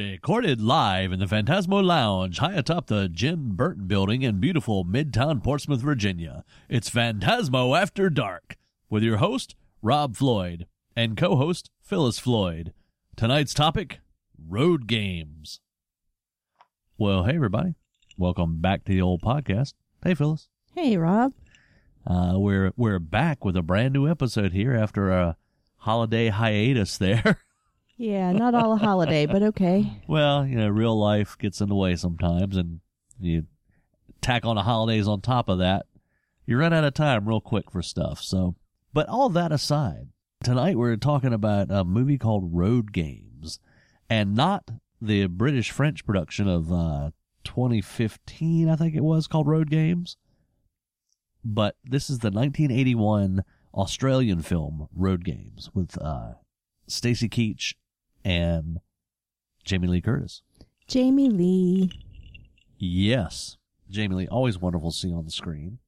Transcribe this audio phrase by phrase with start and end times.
[0.00, 5.44] Recorded live in the Phantasmo Lounge high atop the Jim Burton building in beautiful Midtown
[5.44, 6.42] Portsmouth, Virginia.
[6.70, 8.56] It's Phantasmo After Dark
[8.88, 12.72] with your host, Rob Floyd, and co host, Phyllis Floyd.
[13.14, 14.00] Tonight's topic
[14.48, 15.60] road games.
[16.96, 17.74] Well, hey, everybody.
[18.16, 19.74] Welcome back to the old podcast.
[20.02, 20.48] Hey, Phyllis.
[20.74, 21.34] Hey, Rob.
[22.06, 25.36] Uh, we're we're back with a brand new episode here after a
[25.76, 27.40] holiday hiatus there.
[28.00, 29.84] Yeah, not all a holiday, but okay.
[30.08, 32.80] Well, you know, real life gets in the way sometimes, and
[33.20, 33.44] you
[34.22, 35.84] tack on the holidays on top of that,
[36.46, 38.22] you run out of time real quick for stuff.
[38.22, 38.54] So,
[38.94, 40.08] but all that aside,
[40.42, 43.58] tonight we're talking about a movie called Road Games,
[44.08, 44.70] and not
[45.02, 47.10] the British French production of uh,
[47.44, 50.16] 2015, I think it was called Road Games,
[51.44, 56.32] but this is the 1981 Australian film Road Games with uh,
[56.86, 57.74] Stacy Keach
[58.24, 58.80] and
[59.64, 60.42] Jamie Lee Curtis.
[60.86, 61.90] Jamie Lee.
[62.78, 63.56] Yes.
[63.88, 65.78] Jamie Lee, always wonderful to see on the screen.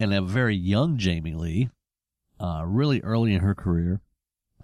[0.00, 1.70] And a very young Jamie Lee,
[2.40, 4.00] uh, really early in her career.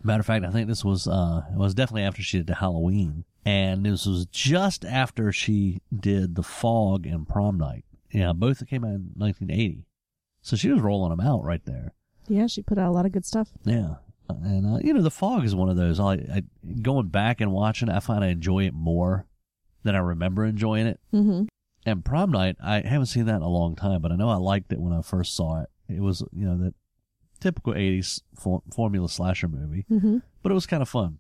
[0.02, 2.56] Matter of fact, I think this was, uh, it was definitely after she did the
[2.56, 3.24] Halloween.
[3.44, 7.84] And this was just after she did The Fog and Prom Night.
[8.10, 9.86] Yeah, both came out in 1980.
[10.40, 11.92] So she was rolling them out right there.
[12.28, 13.50] Yeah, she put out a lot of good stuff.
[13.64, 13.96] Yeah.
[14.28, 16.00] And, uh, you know, The Fog is one of those.
[16.00, 16.42] I, I,
[16.82, 19.26] going back and watching I find I enjoy it more
[19.82, 21.00] than I remember enjoying it.
[21.12, 21.44] Mm-hmm.
[21.86, 24.36] And Prom Night, I haven't seen that in a long time, but I know I
[24.36, 25.68] liked it when I first saw it.
[25.88, 26.74] It was, you know, that
[27.40, 30.18] typical 80s for, formula slasher movie, Mm-hmm.
[30.42, 31.18] but it was kind of fun.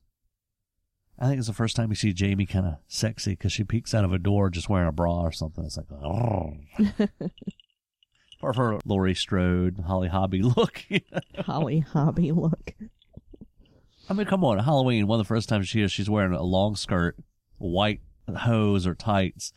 [1.18, 3.94] I think it's the first time you see Jamie kind of sexy because she peeks
[3.94, 5.64] out of a door just wearing a bra or something.
[5.64, 6.54] It's like, oh.
[8.42, 10.82] or her Laurie Strode, Holly Hobbie look.
[11.40, 12.74] Holly Hobbie look.
[14.08, 16.42] I mean, come on, Halloween, one of the first times she is, she's wearing a
[16.42, 17.16] long skirt,
[17.58, 18.00] white
[18.36, 19.52] hose or tights,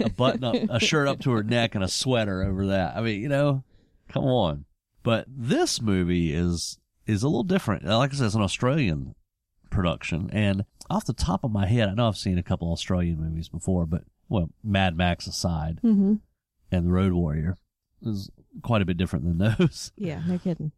[0.00, 2.96] a button up, a shirt up to her neck and a sweater over that.
[2.96, 3.64] I mean, you know,
[4.08, 4.64] come on.
[5.02, 7.84] But this movie is, is a little different.
[7.84, 9.14] Like I said, it's an Australian
[9.70, 10.30] production.
[10.32, 13.48] And off the top of my head, I know I've seen a couple Australian movies
[13.48, 16.14] before, but well, Mad Max aside Mm-hmm.
[16.70, 17.56] and The Road Warrior
[18.02, 18.30] is
[18.62, 20.72] quite a bit different than those Yeah, no kidding.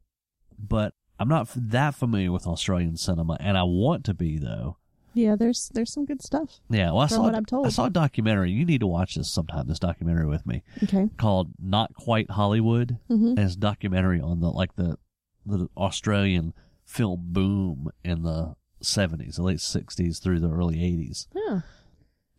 [0.59, 4.77] but I'm not that familiar with Australian cinema, and I want to be though.
[5.17, 6.59] Yeah, there's there's some good stuff.
[6.69, 7.67] Yeah, well, I saw what I'm told.
[7.67, 8.51] I saw a documentary.
[8.51, 9.69] You need to watch this sometime.
[9.69, 11.09] This documentary with me Okay.
[11.17, 13.27] called "Not Quite Hollywood," Mm-hmm.
[13.29, 14.99] and it's a documentary on the like the
[15.47, 16.53] the Australian
[16.85, 21.27] film boom in the 70s, the late 60s through the early 80s.
[21.35, 21.61] Yeah.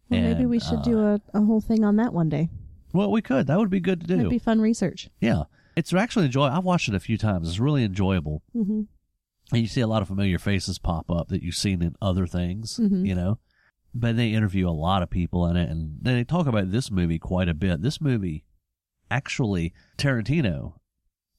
[0.10, 2.50] Well, maybe we should uh, do a, a whole thing on that one day.
[2.94, 3.48] Well, we could.
[3.48, 4.16] That would be good to do.
[4.18, 5.10] That'd be fun research.
[5.22, 5.44] yeah,
[5.76, 6.48] it's actually enjoy.
[6.48, 7.48] I've watched it a few times.
[7.50, 8.44] It's really enjoyable.
[8.56, 8.82] Mm-hmm.
[9.52, 12.26] And you see a lot of familiar faces pop up that you've seen in other
[12.26, 13.06] things, Mhm.
[13.08, 13.40] you know.
[13.94, 17.20] But they interview a lot of people in it, and they talk about this movie
[17.20, 17.82] quite a bit.
[17.82, 18.44] This movie,
[19.12, 20.74] actually, Tarantino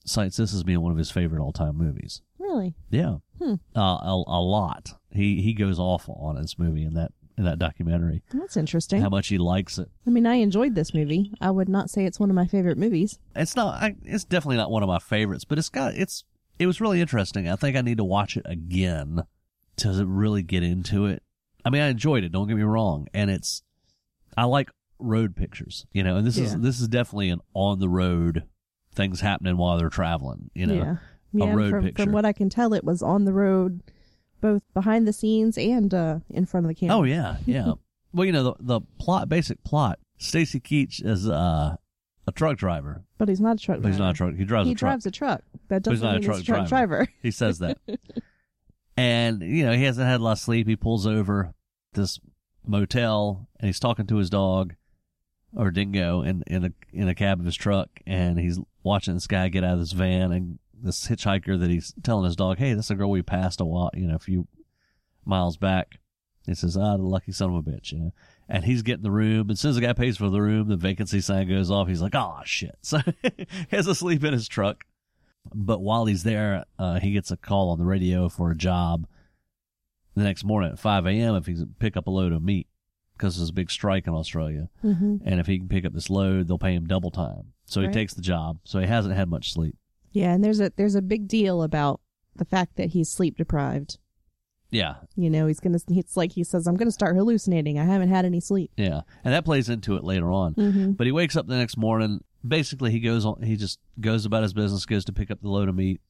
[0.04, 2.22] cites this as being one of his favorite all-time movies.
[2.38, 2.75] Really?
[2.91, 3.54] Yeah, Hmm.
[3.75, 4.94] uh, a, a lot.
[5.10, 8.22] He he goes off on this movie in that in that documentary.
[8.32, 9.02] That's interesting.
[9.02, 9.91] How much he likes it.
[10.06, 11.32] I mean, I enjoyed this movie.
[11.41, 13.19] I would not say it's one of my favorite movies.
[13.34, 13.82] It's not.
[13.82, 15.94] I, it's definitely not one of my favorites, but it's got.
[15.94, 16.25] It's.
[16.58, 17.48] It was really interesting.
[17.48, 19.25] I think I need to watch it again
[19.76, 21.22] to really get into it.
[21.64, 22.32] I mean, I enjoyed it.
[22.32, 23.62] Don't get me wrong, and it's.
[24.36, 27.88] I like road pictures, you know, and this is this is definitely an on the
[27.88, 28.44] road
[28.94, 30.50] things happening while they're traveling.
[30.54, 30.96] You know, yeah.
[31.32, 32.04] Yeah, road from, picture.
[32.04, 33.82] from what I can tell, it was on the road,
[34.46, 36.96] both behind the scenes and uh, in front of the camera.
[36.96, 37.72] Oh yeah, yeah.
[38.12, 39.98] well, you know the the plot, basic plot.
[40.18, 41.76] Stacy Keach is uh,
[42.26, 43.02] a truck driver.
[43.18, 44.06] But he's not a truck But he's driver.
[44.06, 44.34] not a truck.
[44.36, 44.88] He drives he a truck.
[44.90, 45.42] drives a truck.
[45.68, 46.96] That he's doesn't not a mean truck he's a truck driver.
[46.96, 47.12] driver.
[47.22, 47.78] He says that.
[48.96, 50.66] and, you know, he hasn't had a lot of sleep.
[50.68, 51.52] He pulls over
[51.92, 52.18] this
[52.66, 54.74] motel and he's talking to his dog
[55.54, 57.88] or dingo in, in a, in a cab of his truck.
[58.06, 61.93] And he's watching this guy get out of this van and this hitchhiker that he's
[62.02, 64.46] telling his dog, Hey, that's a girl we passed a while, you know, a few
[65.25, 65.99] miles back.
[66.46, 68.12] He says, ah, the lucky son of a bitch, you know.
[68.49, 69.50] And he's getting the room.
[69.50, 71.88] As soon as the guy pays for the room, the vacancy sign goes off.
[71.88, 72.76] He's like, oh, shit.
[72.82, 73.46] So he
[73.76, 74.84] has to sleep in his truck.
[75.52, 79.08] But while he's there, uh, he gets a call on the radio for a job
[80.14, 81.34] the next morning at 5 a.m.
[81.34, 82.69] if he can pick up a load of meat
[83.19, 84.69] because there's a big strike in Australia.
[84.82, 87.52] hmm And if he can pick up this load, they'll pay him double time.
[87.64, 87.93] So he Right.
[87.94, 88.58] takes the job.
[88.64, 89.76] So he hasn't had much sleep.
[90.16, 92.00] Yeah, and there's a there's a big deal about
[92.34, 93.98] the fact that he's sleep deprived.
[94.70, 94.94] Yeah.
[95.14, 95.78] You know, he's gonna.
[95.90, 97.78] It's like he says, "I'm gonna start hallucinating.
[97.78, 99.02] I haven't had any sleep." Yeah.
[99.24, 100.54] And that plays into it later on.
[100.54, 100.92] Mm-hmm.
[100.92, 102.24] But he wakes up the next morning.
[102.46, 103.42] Basically, he goes on.
[103.42, 106.00] He just goes about his business, goes to pick up the load of meat,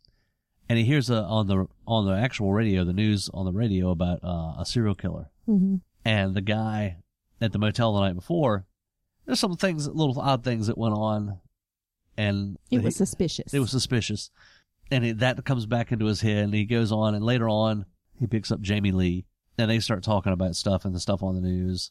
[0.69, 3.91] and he hears uh on the on the actual radio, the news on the radio
[3.91, 5.31] about uh, a serial killer.
[5.49, 5.77] Mm-hmm.
[6.05, 6.99] and the guy
[7.41, 8.67] at the motel the night before.
[9.27, 11.41] There's some things, little odd things that went on,
[12.17, 13.53] and It he- was suspicious.
[13.55, 14.31] it was suspicious,
[14.91, 17.85] and it, that comes back into his head, and he goes on, and later on
[18.19, 19.27] he picks up Jamie Lee,
[19.59, 21.91] and they start talking about stuff and the stuff on the news,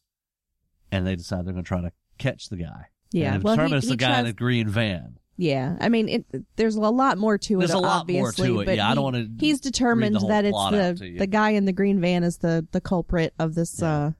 [0.91, 2.85] and they decide they're going to try to catch the guy.
[3.11, 3.33] yeah.
[3.35, 5.17] and well, determine he, it's the guy in the green van.
[5.37, 6.25] Yeah, I mean, it,
[6.55, 7.75] there's a lot more to There's it.
[7.75, 8.65] a lot more obviously, to it.
[8.67, 11.27] But Yeah, I don't wanna He's determined read the whole that it's to the the
[11.27, 13.87] guy in the green van is the the culprit of this Yeah.
[13.91, 14.11] uh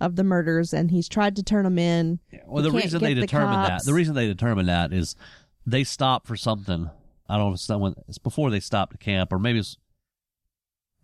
[0.00, 2.20] of the murders, and he's tried to turn them in.
[2.46, 5.16] Well, You the reason they the determined that, the reason they determined that is
[5.66, 6.90] they stopped for something.
[7.28, 9.76] I don't know if it's someone, it's before they stopped to camp, or maybe it's,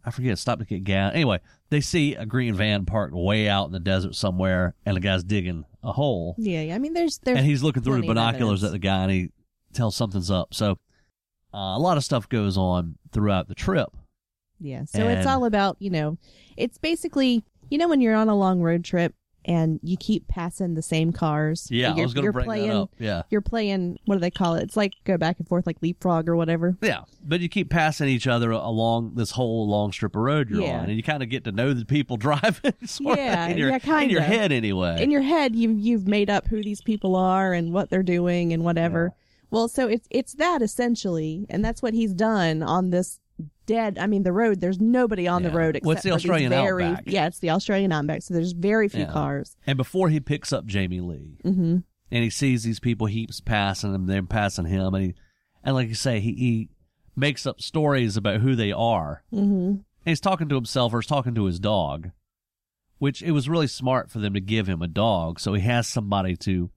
[0.04, 1.12] I forget, stopped to get gas.
[1.14, 5.00] Anyway, they see a green van parked way out in the desert somewhere, and the
[5.00, 6.74] guy's digging a hole, Yeah, yeah.
[6.74, 9.30] I mean, there's there's and he's looking through the binoculars at the guy, and he
[9.74, 10.54] tells something's up.
[10.54, 10.78] So,
[11.52, 13.88] uh, a lot of stuff goes on throughout the trip.
[14.60, 14.84] Yeah.
[14.86, 16.16] So it's all about, you know,
[16.56, 19.14] it's basically, you know, when you're on a long road trip
[19.46, 21.68] and you keep passing the same cars.
[21.70, 22.90] Yeah, you're, I was going to bring playing, that up.
[22.98, 23.22] Yeah.
[23.28, 24.62] You're playing, what do they call it?
[24.62, 26.76] It's like go back and forth like leapfrog or whatever.
[26.80, 30.62] Yeah, but you keep passing each other along this whole long strip of road you're
[30.62, 30.78] Yeah.
[30.78, 32.72] on, and you kind of get to know the people driving.
[33.00, 35.02] Yeah, in your, yeah, in your head anyway.
[35.02, 38.52] In your head, you, you've made up who these people are and what they're doing
[38.52, 39.12] and whatever.
[39.50, 41.46] Well, so it's, it's that essentially.
[41.50, 43.20] And that's what he's done on this
[43.66, 43.98] dead.
[43.98, 45.50] I mean, the road, there's nobody on Yeah.
[45.50, 47.04] the road except it's the for these Australian very, Outback.
[47.06, 48.22] Yeah, it's the Australian Outback.
[48.22, 49.12] So there's very few Yeah.
[49.12, 49.56] cars.
[49.66, 51.78] and before he picks up Jamie Lee, hmm
[52.10, 55.14] and he sees these people, he keeps passing them, they're passing him, and he,
[55.64, 56.68] and like you say, he, he
[57.16, 59.24] makes up stories about who they are.
[59.30, 59.40] hmm
[59.70, 62.10] And he's talking to himself or he's talking to his dog,
[62.98, 65.88] which it was really smart for them to give him a dog, so he has
[65.88, 66.70] somebody to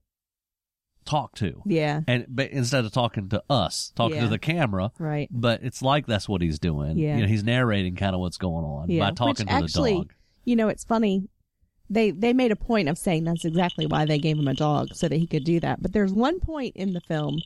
[1.08, 1.62] talk to.
[1.66, 2.02] Yeah.
[2.08, 4.24] And but instead of talking to us, talking Yeah.
[4.24, 5.28] to the camera, Right.
[5.32, 6.98] but it's like that's what he's doing.
[7.00, 7.16] Yeah.
[7.16, 9.00] You know, he's narrating kind of what's going on Yeah.
[9.10, 10.14] by talking Which to actually, the dog.
[10.46, 11.28] You know, it's funny.
[11.90, 14.94] They they made a point of saying that's exactly why they gave him a dog
[14.94, 15.82] so that he could do that.
[15.82, 17.40] But there's one point in the film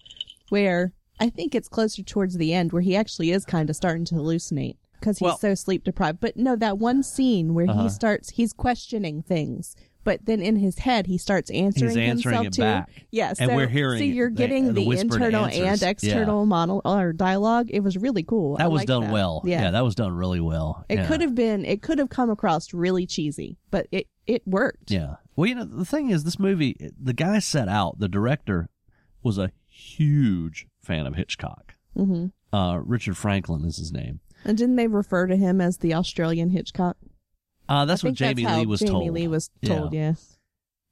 [0.49, 4.05] where I think it's closer towards the end where he actually is kind of starting
[4.05, 6.19] to hallucinate because he's Well- so sleep deprived.
[6.19, 7.83] But no, that one scene where Uh-huh.
[7.83, 9.75] he starts he's questioning things.
[10.03, 12.61] But then in his head, he starts answering, He's answering himself it too.
[12.61, 13.05] back.
[13.11, 15.83] Yeah, so, And we're hearing So you're getting the the, whispered internal answers.
[15.83, 17.67] and external model or dialogue.
[17.69, 18.55] It was really cool.
[18.59, 19.13] I That was done that.
[19.13, 19.41] well.
[19.45, 20.85] Yeah, that was done really well.
[20.89, 21.07] it yeah.
[21.07, 21.65] could have been.
[21.65, 24.89] It could have come across really cheesy, but it it worked.
[24.91, 25.15] Yeah.
[25.35, 28.69] Well, you know, the thing is, this movie, the guy set out, the director
[29.23, 31.75] was a huge fan of Hitchcock.
[31.95, 34.19] hmm Uh, Richard Franklin is his name.
[34.43, 36.97] And didn't they refer to him as the Australian Hitchcock?
[37.71, 39.13] Uh, that's I what Jamie that's Lee was Jamie told.
[39.13, 39.93] Lee was told.
[39.93, 40.13] Yeah.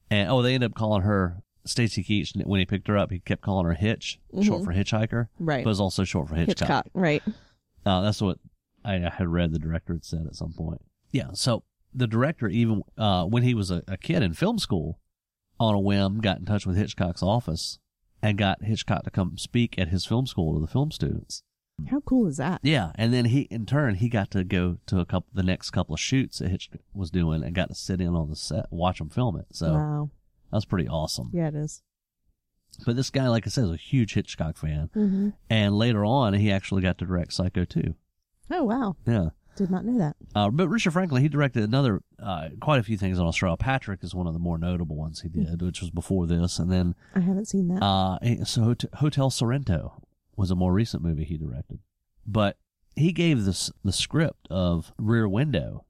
[0.10, 2.36] And oh, they ended up calling her Stacy Keach.
[2.46, 4.66] When he picked her up, he kept calling her Hitch, short Mhm.
[4.66, 5.28] for hitchhiker.
[5.40, 5.64] Right.
[5.64, 6.58] But it was also short for Hitchcock.
[6.68, 6.88] Hitchcock.
[6.94, 7.22] Right.
[7.86, 8.38] Uh, that's what
[8.86, 10.82] I had read the director had said at some point.
[11.12, 15.00] Yeah, so the director, even uh, when he was a, a kid in film school,
[15.60, 17.78] on a whim, got in touch with Hitchcock's office
[18.22, 21.44] and got Hitchcock to come speak at his film school to the film students.
[21.88, 22.60] How cool is that?
[22.64, 25.72] Yeah, and then he, in turn, he got to go to a couple, the next
[25.72, 28.66] couple of shoots that Hitchcock was doing, and got to sit in on the set,
[28.72, 29.48] watch him film it.
[29.52, 30.10] So wow.
[30.52, 31.30] that was pretty awesome.
[31.34, 31.82] Yeah, it is.
[32.86, 35.30] But this guy, like I said, is a huge Hitchcock fan, Mm-hmm.
[35.50, 37.96] and later on, he actually got to direct Psycho II.
[38.52, 38.96] Oh wow.
[39.06, 39.30] Yeah.
[39.56, 40.16] Did not know that.
[40.34, 43.58] Uh, but Richard Franklin, he directed another, uh, quite a few things on Australia.
[43.58, 46.60] Patrick is one of the more notable ones he did, which was before this.
[46.60, 47.84] And then, I haven't seen that.
[47.84, 50.02] uh, so Hotel Sorrento
[50.40, 51.80] was a more recent movie he directed.
[52.26, 52.58] But
[52.96, 55.84] he gave this, the script of Rear Window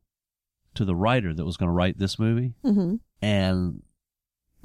[0.73, 2.55] to the writer that was going to write this movie.
[2.65, 2.95] mm-hmm.
[3.21, 3.83] And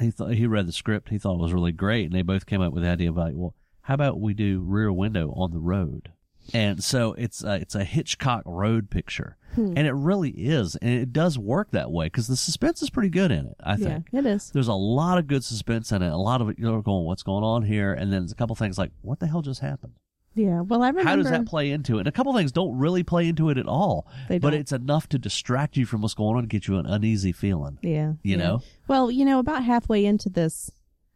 [0.00, 1.10] he thought, he read the script.
[1.10, 2.06] He thought it was really great.
[2.06, 4.64] And they both came up with the idea of like, well, how about we do
[4.64, 6.12] Rear Window on the road?
[6.52, 9.36] And so it's a, it's a Hitchcock road picture.
[9.54, 9.72] Hmm.
[9.76, 10.74] And it really is.
[10.76, 13.76] And it does work that way because the suspense is pretty good in it, I
[13.76, 14.08] Yeah, think.
[14.12, 14.50] it is.
[14.50, 16.10] There's a lot of good suspense in it.
[16.12, 17.92] A lot of it, you're going, what's going on here?
[17.92, 19.94] And then there's a couple things like, what the hell just happened?
[20.34, 20.62] Yeah.
[20.62, 21.08] Well, I remember.
[21.08, 22.00] How does that play into it?
[22.00, 24.60] And a couple things don't really play into it at all, They but don't.
[24.60, 27.78] it's enough to distract you from what's going on and get you an uneasy feeling.
[27.82, 28.14] Yeah.
[28.24, 28.36] You yeah.
[28.36, 28.62] know?
[28.88, 30.72] Well, you know, about halfway into this,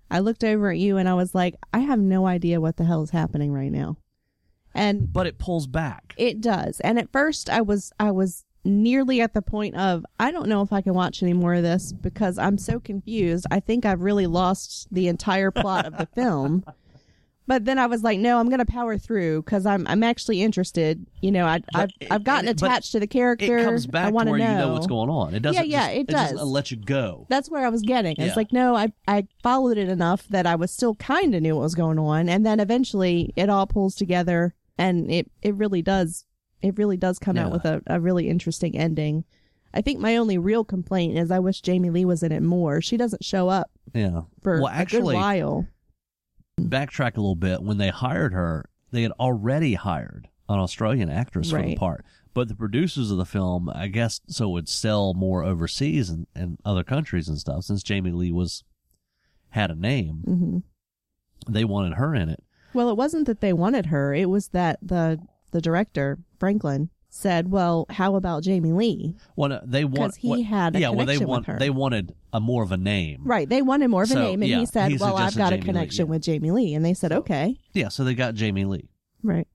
[0.09, 2.85] I looked over at you and I was like, I have no idea what the
[2.85, 3.97] hell is happening right now.
[4.75, 6.15] And But it pulls back.
[6.17, 6.81] it does.
[6.81, 10.63] And at first I was I was nearly at the point of I don't know
[10.63, 13.47] if I can watch any more of this because I'm so confused.
[13.51, 16.65] I think I've really lost the entire plot of the film.
[17.49, 20.43] But then I was like, no, I'm going to power through because I'm I'm actually
[20.43, 21.05] interested.
[21.23, 23.59] You know, I, I've it- I've gotten it- attached to the character.
[23.59, 24.33] It comes I back to where know.
[24.35, 25.35] you know what's going on.
[25.35, 25.67] It doesn't.
[25.67, 26.43] Yeah, yeah, just, it does.
[26.45, 27.27] let you go.
[27.31, 28.13] That's where I was getting.
[28.19, 28.35] It's Yeah.
[28.37, 31.63] like, no, I I followed it enough that I was still kind of knew what
[31.63, 36.27] was going on, and then eventually it all pulls together, and it it really does.
[36.61, 39.25] It really does come out with a, a really interesting ending.
[39.73, 42.81] I think my only real complaint is I wish Jamie Lee was in it more.
[42.83, 44.23] She doesn't show up Yeah.
[44.43, 45.67] for Well, actually- a good while.
[46.59, 47.63] Backtrack a little bit.
[47.63, 52.05] When they hired her, they had already hired an Australian actress for the part.
[52.35, 56.27] But the producers of the film, I guess, so it would sell more overseas and,
[56.35, 57.65] and other countries and stuff.
[57.65, 58.65] Since Jamie Lee was
[59.51, 60.59] had a name, hmm
[61.49, 62.43] they wanted her in it.
[62.75, 64.13] Well, it wasn't that they wanted her.
[64.13, 65.19] It was that the
[65.53, 70.29] the director Franklin said, "Well, how about Jamie Lee?" Well, no, they want Because he
[70.29, 70.89] what- had a yeah.
[70.91, 71.59] Well, they connection with want her.
[71.59, 73.23] they wanted a more of a name.
[73.25, 73.49] Right.
[73.49, 75.53] They wanted more of a So, name, and yeah, he said, he "Well, I've got
[75.53, 76.11] a Jamie Lee, connection yeah.
[76.11, 77.89] with Jamie Lee," and they said, So- "Okay." Yeah.
[77.89, 78.89] So they got Jamie Lee,
[79.23, 79.49] Right.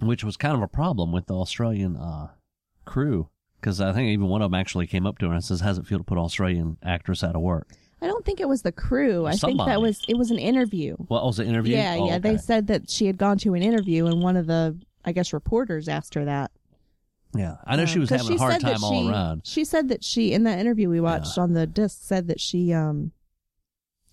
[0.00, 2.28] which was kind of a problem with the Australian uh,
[2.84, 3.28] crew
[3.60, 5.78] because I think even one of them actually came up to her and says, "How's
[5.78, 7.68] it feel to put Australian actress out of work?"
[8.00, 9.26] I don't think it was the crew.
[9.26, 10.96] I think that was it was an interview.
[11.08, 11.74] Well, was it interview?
[11.76, 12.18] Yeah, Oh, yeah.
[12.18, 15.32] They said that she had gone to an interview, and one of the, I guess,
[15.32, 16.50] reporters asked her that.
[17.34, 19.42] Yeah, I know she was having a hard time all she- around.
[19.44, 21.42] She said that she, in that interview we watched Yeah.
[21.44, 23.12] on the disc, said that she, um,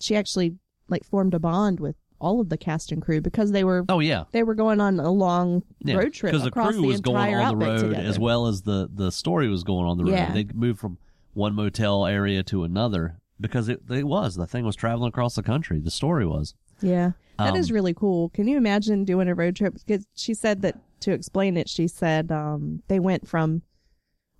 [0.00, 0.56] she actually
[0.88, 4.00] like formed a bond with all of the cast and crew because they were Oh
[4.00, 5.96] yeah, they were going on a long yeah.
[5.96, 8.02] road trip because the across crew the was going on the road together.
[8.08, 10.12] as well as the the story was going on the road.
[10.12, 10.32] Yeah.
[10.32, 10.96] They moved from
[11.34, 15.42] one motel area to another because it it was the thing was traveling across the
[15.42, 15.78] country.
[15.80, 16.54] The story was.
[16.80, 18.28] Yeah, that is Um, really cool.
[18.30, 19.74] Can you imagine doing a road trip?
[19.74, 23.62] Because she said that to explain it, she said um, they went from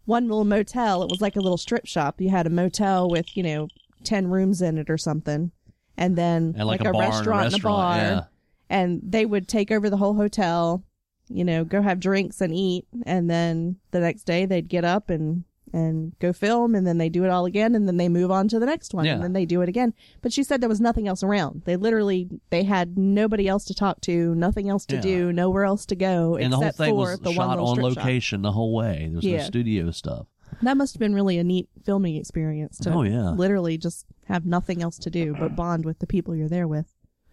[0.04, 1.02] one little motel.
[1.02, 2.20] It was like a little strip shop.
[2.20, 3.68] You had a motel with you know
[4.04, 5.50] ten rooms in it or something,
[5.96, 7.96] and then And like, a, a, restaurant and a a bar.
[7.98, 8.26] restaurant.
[8.68, 10.82] And they would take over the whole hotel.
[11.28, 15.10] You know, go have drinks and eat, and then the next day they'd get up
[15.10, 18.30] and and go film, and then they do it all again, and then they move
[18.30, 19.14] on to the next one, Yeah.
[19.14, 19.92] and then they do it again.
[20.23, 21.62] But she said there was nothing else around.
[21.64, 25.00] They literally they had nobody else to talk to, nothing else to Yeah.
[25.02, 28.42] do, nowhere else to go And the whole thing for was the shot on location
[28.42, 29.06] the whole way.
[29.08, 30.26] There was no studio stuff.
[30.62, 33.30] That must have been really a neat filming experience to Oh, yeah.
[33.30, 36.87] literally just have nothing else to do but bond with the people you're there with.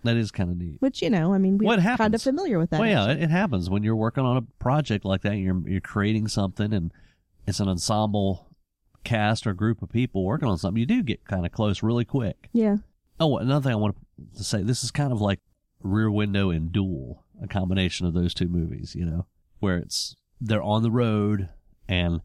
[0.04, 0.78] That is kind of neat.
[0.82, 2.80] Which you know, I mean, we're Well, kind of familiar with that.
[2.82, 5.38] well, yeah, it, it happens when you're working on a project like that.
[5.38, 6.92] You're you're creating something, and
[7.48, 8.50] it's an ensemble
[9.04, 10.80] cast or group of people working on something.
[10.80, 12.50] You do get kind of close really quick.
[12.54, 12.78] yeah.
[13.20, 13.96] Oh, another thing I want
[14.36, 15.40] to say: this is kind of like
[15.82, 18.96] Rear Window and Duel, a combination of those two movies.
[18.96, 19.28] You know,
[19.60, 21.50] where it's they're on the road,
[21.88, 22.22] and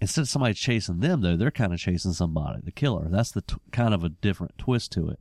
[0.00, 3.06] instead of somebody chasing them, though, they're kind of chasing somebody, the killer.
[3.10, 5.20] That's the t- kind of a different twist to it.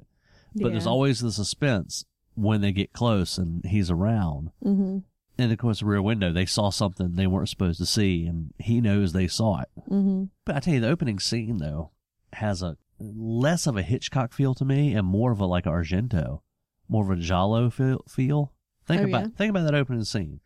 [0.56, 4.52] But there's always the suspense when they get close and he's around.
[4.66, 5.00] Mm-hmm.
[5.40, 8.54] And of course, the Rear Window, they saw something they weren't supposed to see, and
[8.60, 9.70] he knows they saw it.
[9.90, 10.26] Mm-hmm.
[10.46, 11.92] But I tell you, the opening scene though
[12.34, 16.42] has a less of a Hitchcock feel to me, and more of a like Argento,
[16.90, 18.04] more of a Giallo feel.
[18.08, 18.54] feel.
[18.86, 19.28] Think Oh, about yeah?
[19.38, 20.40] think about that opening scene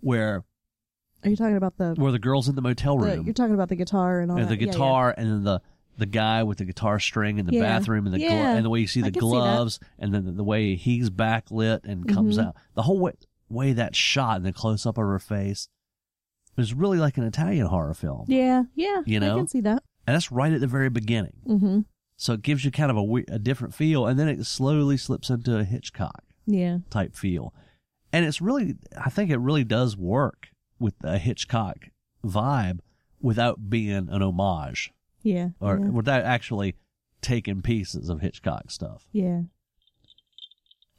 [0.00, 0.44] where
[1.22, 3.54] Are you talking about the, where the girl's in the motel the room you're talking
[3.54, 4.72] about the guitar and all and the Yeah, yeah.
[4.72, 5.60] guitar, and then the
[5.96, 7.62] the guy with the guitar string in the Yeah.
[7.62, 10.24] bathroom, and the glo- and the way you see the can see gloves, and then
[10.24, 12.46] the, the way he's backlit and comes Mhm.
[12.48, 13.12] out, the whole way,
[13.48, 15.68] way that's shot, and the close up of her face,
[16.56, 19.02] is really like an Italian horror film, Yeah, yeah.
[19.06, 19.82] You know, I can see that.
[20.06, 21.36] and that's right at the very beginning.
[21.46, 21.80] Mm-hmm.
[22.16, 25.30] So it gives you kind of a, a different feel, and then it slowly slips
[25.30, 26.78] into a Hitchcock Yeah.
[26.90, 27.52] type feel.
[28.12, 30.48] And it's really, I think it really does work
[30.78, 31.88] with a Hitchcock
[32.24, 32.78] vibe
[33.20, 35.48] without being an homage Yeah.
[35.60, 35.88] or yeah.
[35.88, 36.76] without actually
[37.20, 39.08] taking pieces of Hitchcock stuff.
[39.10, 39.40] Yeah.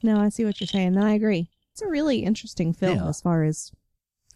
[0.03, 0.93] No, I see what you're saying.
[0.93, 1.49] No, I agree.
[1.75, 3.09] It's a really interesting film Yeah.
[3.09, 3.69] as far as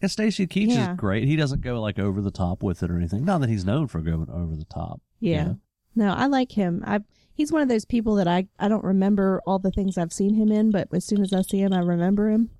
[0.02, 0.92] And Stacy Keach Yeah.
[0.92, 1.24] is great.
[1.26, 3.24] He doesn't go like over the top with it or anything.
[3.24, 5.00] Not that he's known for going over the top.
[5.20, 5.44] you yeah.
[5.44, 5.58] know?
[5.94, 6.84] No, I like him.
[6.86, 7.00] I
[7.32, 10.34] he's one of those people that I I don't remember all the things I've seen
[10.34, 12.50] him in, but as soon as I see him, I remember him.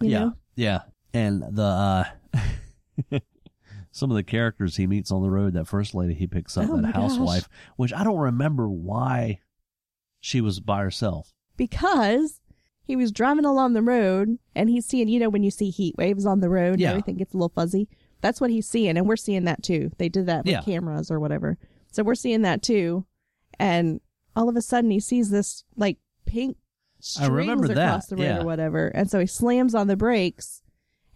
[0.00, 0.18] You yeah.
[0.18, 0.32] know?
[0.56, 0.80] Yeah.
[1.14, 2.04] And the uh
[3.92, 6.68] some of the characters he meets on the road, that first lady he picks up,
[6.68, 7.12] Oh that gosh.
[7.12, 9.38] housewife, which I don't remember why
[10.20, 11.32] she was by herself.
[11.56, 12.40] because
[12.86, 15.96] he was driving along the road and he's seeing, you know, when you see heat
[15.98, 16.88] waves on the road Yeah.
[16.88, 17.88] and everything gets a little fuzzy.
[18.22, 19.90] That's what he's seeing, and we're seeing that too.
[19.98, 20.62] They did that with Yeah.
[20.62, 21.58] cameras or whatever.
[21.92, 23.04] So we're seeing that too.
[23.58, 24.00] And
[24.34, 28.16] all of a sudden he sees this like pink I strings remember that, across the
[28.16, 28.40] road yeah.
[28.40, 28.88] or whatever.
[28.88, 30.62] And so he slams on the brakes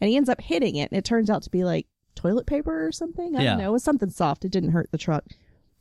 [0.01, 0.91] and he ends up hitting it.
[0.91, 3.35] And it turns out to be like toilet paper or something.
[3.37, 3.71] I don't know.
[3.71, 4.45] It was something soft.
[4.45, 5.25] It didn't hurt the truck.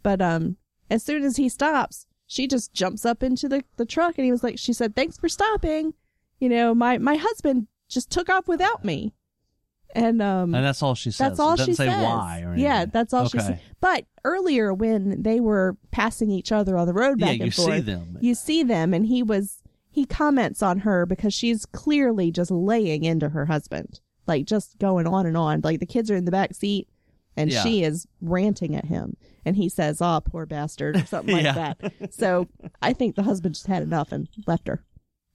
[0.03, 0.57] But um
[0.89, 4.31] as soon as he stops, she just jumps up into the, the truck and he
[4.31, 5.95] was like she said, Thanks for stopping.
[6.39, 9.13] You know, my, my husband just took off without me.
[9.95, 11.29] And um And that's all she says.
[11.29, 12.03] that's all she say says.
[12.03, 12.63] why or anything.
[12.63, 13.47] yeah, that's all she Okay.
[13.47, 13.59] said.
[13.81, 17.51] But earlier, when they were passing each other on the road Yeah, back and you
[17.51, 18.17] forth, see them.
[18.21, 23.03] you see them, and he was he comments on her because she's clearly just laying
[23.03, 25.61] into her husband, like just going on and on.
[25.63, 26.87] Like the kids are in the back seat,
[27.39, 27.63] and Yeah.
[27.63, 29.15] she is ranting at him.
[29.45, 31.73] And he says, "Oh, poor bastard," or something like Yeah.
[31.79, 32.13] that.
[32.13, 32.47] So
[32.81, 34.83] I think the husband just had enough and left her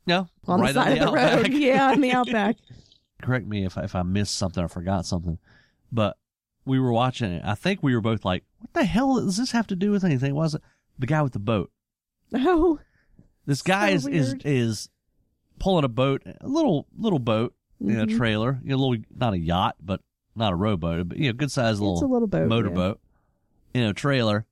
[0.07, 1.49] No, on right the side of the road.
[1.53, 2.57] Yeah, on the outback.
[3.23, 5.39] Correct me if I, if I missed something or forgot something,
[5.91, 6.17] but
[6.67, 7.43] we were watching it.
[7.45, 10.05] I think we were both like, "What the hell does this have to do with
[10.05, 10.63] anything?" Was it
[10.99, 11.71] the guy with the boat?
[12.35, 12.79] Oh,
[13.47, 14.43] This guy So is, is weird.
[14.45, 14.89] is
[15.59, 18.17] pulling a boat, a little little boat in a Mhm.
[18.17, 20.01] trailer, you know, a little not a yacht, but
[20.37, 22.41] not a rowboat, but you know, good sized little a little boat.
[22.43, 22.47] yeah.
[22.47, 23.01] motorboat
[23.73, 24.47] in a trailer,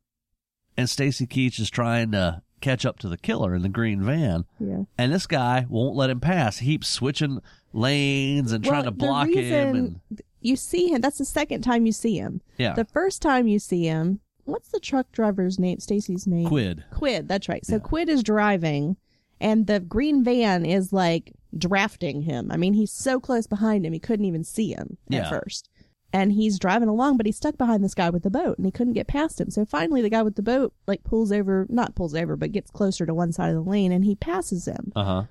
[0.77, 4.45] and Stacy Keach is trying to catch up to the killer in the green van,
[4.61, 4.85] Yeah.
[4.97, 6.59] and this guy won't let him pass.
[6.59, 7.41] He keeps switching
[7.73, 9.75] lanes and trying Well, to the block him.
[9.77, 10.01] And
[10.41, 11.01] You see him.
[11.01, 12.41] That's the second time you see him.
[12.59, 15.79] yeah, The first time you see him, what's the truck driver's name?
[15.81, 16.47] Stacy's name.
[16.47, 16.85] quid.
[16.93, 17.65] Quid, that's right.
[17.67, 17.79] So Yeah.
[17.81, 18.97] Quid is driving,
[19.41, 22.51] and the green van is like drafting him.
[22.51, 25.23] I mean, he's so close behind him, he couldn't even see him Yeah.
[25.27, 25.69] at first.
[26.13, 28.71] And he's driving along, but he's stuck behind this guy with the boat, and he
[28.73, 29.51] couldn't get past him.
[29.51, 32.71] So finally, the guy with the boat like pulls over, not pulls over, but gets
[32.71, 34.93] closer to one side of the lane, and he passes him.
[34.95, 35.23] Uh huh.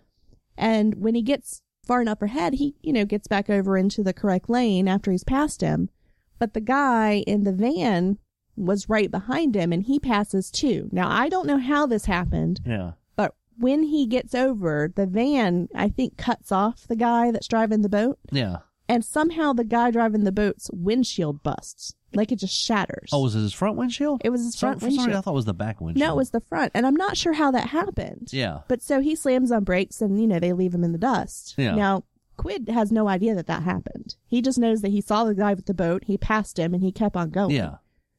[0.57, 4.13] And when he gets far enough ahead, he, you know, gets back over into the
[4.13, 5.89] correct lane after he's passed him.
[6.39, 8.17] But the guy in the van
[8.55, 10.89] was right behind him and he passes too.
[10.91, 12.93] Now, I don't know how this happened, Yeah.
[13.15, 17.81] but when he gets over, the van, I think, cuts off the guy that's driving
[17.81, 18.19] the boat.
[18.31, 18.57] Yeah.
[18.91, 21.95] And somehow the guy driving the boat's windshield busts.
[22.13, 23.09] Like it just shatters.
[23.13, 24.21] Oh, was it his front windshield?
[24.25, 26.05] it was his front some reason, I thought it was the back windshield.
[26.05, 26.73] No, it was the front.
[26.75, 28.27] And I'm not sure how that happened.
[28.33, 28.59] Yeah.
[28.67, 31.53] But so he slams on brakes and, you know, they leave him in the dust.
[31.57, 31.73] Yeah.
[31.73, 32.03] Now,
[32.35, 34.15] Quid has no idea that that happened.
[34.27, 36.83] He just knows that he saw the guy with the boat, he passed him, and
[36.83, 37.51] he kept on going.
[37.55, 37.75] Yeah.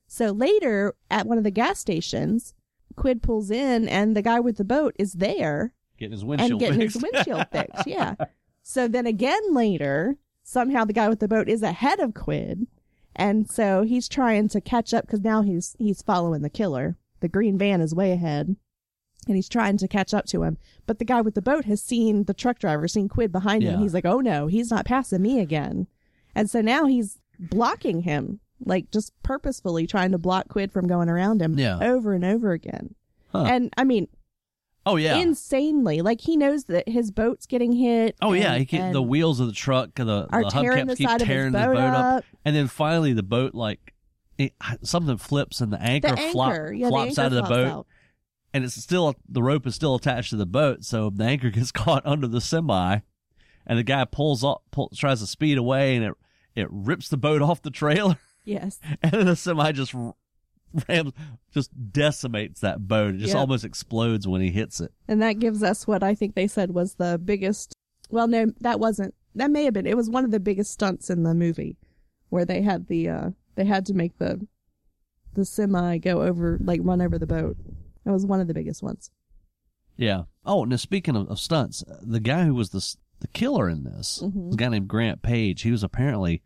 [0.07, 2.55] So later, at one of the gas stations,
[2.97, 6.61] Quid pulls in and the guy with the boat is there Getting his windshield and
[6.61, 6.95] getting fixed.
[6.95, 7.87] his windshield fixed.
[7.87, 8.15] Yeah.
[8.63, 12.67] So then again later, somehow the guy with the boat is ahead of Quid.
[13.15, 16.97] And so he's trying to catch up because now he's he's following the killer.
[17.21, 18.57] The green van is way ahead.
[19.29, 20.59] And he's trying to catch up to him.
[20.87, 23.75] But the guy with the boat has seen the truck driver, seen Quid behind him.
[23.75, 23.81] Yeah.
[23.81, 25.87] He's like, oh no, he's not passing me again.
[26.35, 31.09] And so now he's blocking him, like just purposefully trying to block Quid from going
[31.09, 31.79] around him Yeah.
[31.81, 32.95] over and over again.
[33.31, 33.45] Huh.
[33.45, 34.09] And I mean,
[34.87, 35.17] oh yeah.
[35.17, 36.03] insanely.
[36.03, 38.17] Like he knows that his boat's getting hit.
[38.21, 41.09] Oh yeah, he can, the wheels of the truck, the, the tearing the hubcaps keep
[41.09, 42.17] side of his tearing the boat up.
[42.19, 42.25] up.
[42.45, 43.95] and then finally the boat like
[44.39, 47.43] it, something flips and the anchor, The anchor, flop, yeah, flops anchor out of the
[47.55, 47.87] boat, out.
[48.53, 51.73] and it's still the rope is still attached to the boat, so the anchor gets
[51.73, 53.01] caught under the semi,
[53.67, 56.15] and the guy pulls off, pull, tries to speed away, and it
[56.55, 59.95] it rips the boat off the trailer, Yes, and the semi just
[60.89, 61.13] rams,
[61.53, 63.15] just decimates that boat.
[63.15, 63.41] It just Yep.
[63.41, 64.93] almost explodes when he hits it.
[65.09, 67.75] and that gives us what I think they said was the biggest.
[68.11, 69.15] Well, no, that wasn't.
[69.35, 69.87] That may have been.
[69.87, 71.77] It was one of the biggest stunts in the movie,
[72.29, 74.47] where they had the uh they had to make the
[75.35, 77.57] the semi go over like run over the boat.
[78.05, 79.11] That was one of the biggest ones.
[79.97, 80.23] Yeah.
[80.45, 84.21] Oh, now speaking of, of stunts, the guy who was the the killer in this,
[84.25, 84.51] Mhm.
[84.51, 86.43] the guy named Grant Page, he was apparently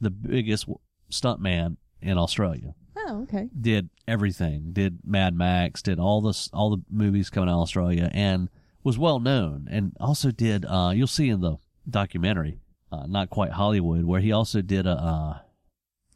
[0.00, 0.66] the biggest
[1.08, 2.74] stunt man in Australia.
[3.10, 3.48] Oh, okay.
[3.60, 8.10] Did everything, did Mad Max, did all this, all the movies coming out of Australia,
[8.14, 8.48] and
[8.84, 9.68] was well known.
[9.70, 11.56] And also did, uh, you'll see in the
[11.88, 12.60] documentary,
[12.92, 15.38] uh, not quite Hollywood, where he also did a, uh,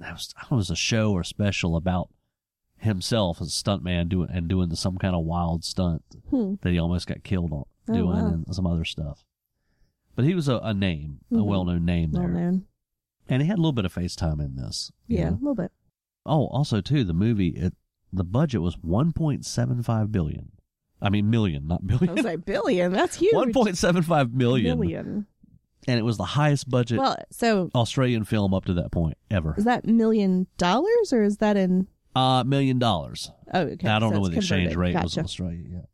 [0.01, 2.11] that was, I don't know, it was a show or special about
[2.79, 6.55] himself as a stuntman doing and doing some kind of wild stunt Hmm.
[6.63, 8.27] that he almost got killed on Oh, doing wow.
[8.29, 9.25] and some other stuff.
[10.17, 11.45] But he was a, a name, a Mhm.
[11.47, 12.31] well known name Well there.
[12.33, 12.65] known.
[13.29, 14.93] And he had a little bit of FaceTime in this.
[15.07, 15.35] you Yeah, know.
[15.37, 15.73] a little bit.
[16.27, 17.75] Oh, also too, the movie it
[18.13, 20.53] the budget was one point seven five billion.
[21.03, 22.15] I mean million, not I billion.
[22.15, 22.93] was like billion.
[22.93, 23.35] That's huge.
[23.35, 24.79] One point seven five million.
[24.79, 25.27] million.
[25.87, 29.55] And it was the highest budget Well, so Australian film up to that point ever.
[29.59, 31.89] is that million dollars or is that in?
[32.17, 33.31] Uh million dollars.
[33.53, 33.77] Oh, okay.
[33.87, 35.25] Now, I don't so know what the exchange rate was in Gotcha.
[35.25, 35.89] Australia yet.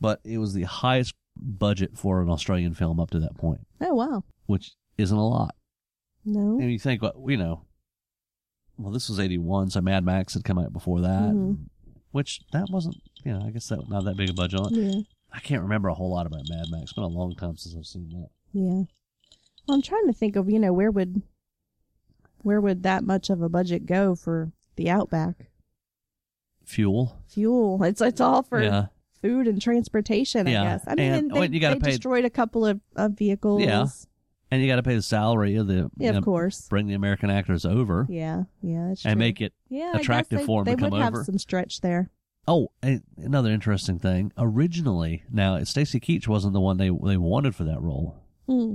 [0.00, 3.94] But it was the highest budget for an Australian film up to that point, Oh
[3.94, 4.22] wow.
[4.46, 5.54] which isn't a lot.
[6.24, 6.58] No.
[6.60, 7.64] And you think, well, you know,
[8.82, 11.58] well, this was 81, so Mad Max had come out before that, Mhm.
[12.10, 14.78] which that wasn't, you know, I guess that not that big a budget on it.
[14.94, 15.00] Yeah.
[15.32, 16.82] I can't remember a whole lot about Mad Max.
[16.84, 18.28] It's been a long time since I've seen that.
[18.52, 18.82] Yeah.
[19.66, 21.22] Well, I'm trying to think of you know where would
[22.42, 25.46] where would that much of a budget go for the Outback
[26.64, 27.16] Fuel.
[27.28, 27.82] fuel?
[27.84, 28.86] It's it's all for yeah.
[29.22, 30.46] food and transportation.
[30.46, 30.60] Yeah.
[30.62, 30.84] I guess.
[30.86, 33.12] I mean, And- and oh, they, you gotta they pay- destroyed a couple of, of
[33.12, 33.62] vehicles.
[33.62, 33.86] Yeah.
[34.52, 36.68] And you got to pay the salary of the, Yeah, you know, of course.
[36.68, 38.42] bring the American actors over Yeah.
[38.62, 38.88] Yeah.
[38.88, 39.18] That's and true.
[39.18, 39.54] make it.
[39.70, 42.10] yeah, attractive they, for 'em They to come would have some stretch there.
[42.46, 42.68] Oh,
[43.16, 44.30] another interesting thing.
[44.36, 48.16] Originally, now Stacy Keach wasn't the one they they wanted for that role.
[48.46, 48.74] Hmm.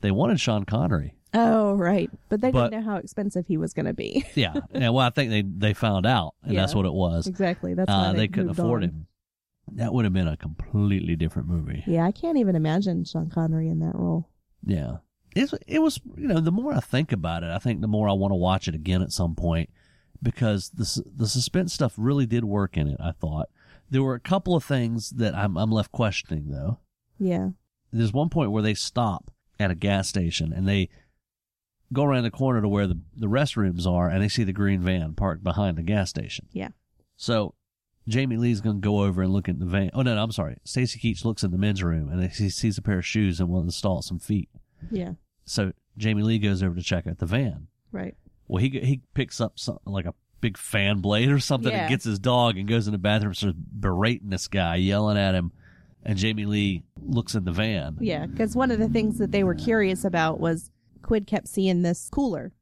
[0.00, 1.16] They wanted Sean Connery.
[1.34, 2.08] Oh, right.
[2.28, 4.24] But they But- didn't know how expensive he was going to be.
[4.36, 4.54] Yeah.
[4.72, 4.90] yeah.
[4.90, 7.26] Well, I think they they found out, and that's what it was.
[7.26, 7.74] exactly.
[7.74, 8.88] That's Uh, why they, they, couldn't afford on.
[8.90, 9.06] him.
[9.72, 11.82] That would have been a completely different movie.
[11.86, 14.28] Yeah, I can't even imagine Sean Connery in that role.
[14.64, 14.98] Yeah.
[15.34, 18.08] It's, it was, you know, the more I think about it, I think the more
[18.08, 19.70] I want to watch it again at some point
[20.22, 23.48] because the, the suspense stuff really did work in it, I thought.
[23.88, 26.78] There were a couple of things that I'm, I'm left questioning, though.
[27.18, 27.50] Yeah.
[27.92, 30.88] There's one point where they stop at a gas station and they
[31.92, 34.80] go around the corner to where the, the restrooms are and they see the green
[34.80, 36.46] van parked behind the gas station.
[36.52, 36.68] Yeah.
[37.16, 37.54] So
[38.10, 39.90] Jamie Lee's going to go over and look at the van.
[39.94, 40.56] Oh, no, no I'm sorry.
[40.64, 43.54] Stacy Keach looks in the men's room and he sees a pair of shoes and
[43.54, 44.48] of the some feet.
[44.90, 45.12] Yeah.
[45.44, 47.68] So Jamie Lee goes over to check out the van.
[47.92, 48.16] Right.
[48.48, 51.82] Well, he he picks up something like a big fan blade or something Yeah.
[51.82, 55.34] and gets his dog and goes in the bathroom, starts berating this guy, yelling at
[55.34, 55.52] him.
[56.02, 57.98] And Jamie Lee looks in the van.
[58.00, 60.70] Yeah, because one of the things that they were curious about was
[61.02, 62.54] Quid kept seeing this cooler,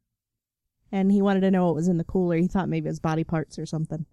[0.91, 2.37] and he wanted to know what was in the cooler.
[2.37, 4.07] He thought maybe it was body parts or something.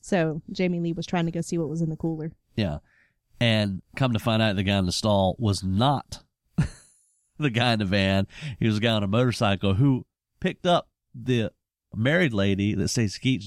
[0.00, 2.32] So Jamie Lee was trying to go see what was in the cooler.
[2.56, 2.78] Yeah.
[3.40, 6.22] And come to find out, the guy in the stall was not
[7.38, 8.26] the guy in the van.
[8.58, 10.04] He was a guy on a motorcycle who
[10.40, 11.50] picked up the
[11.94, 13.44] married lady that Stacy Keach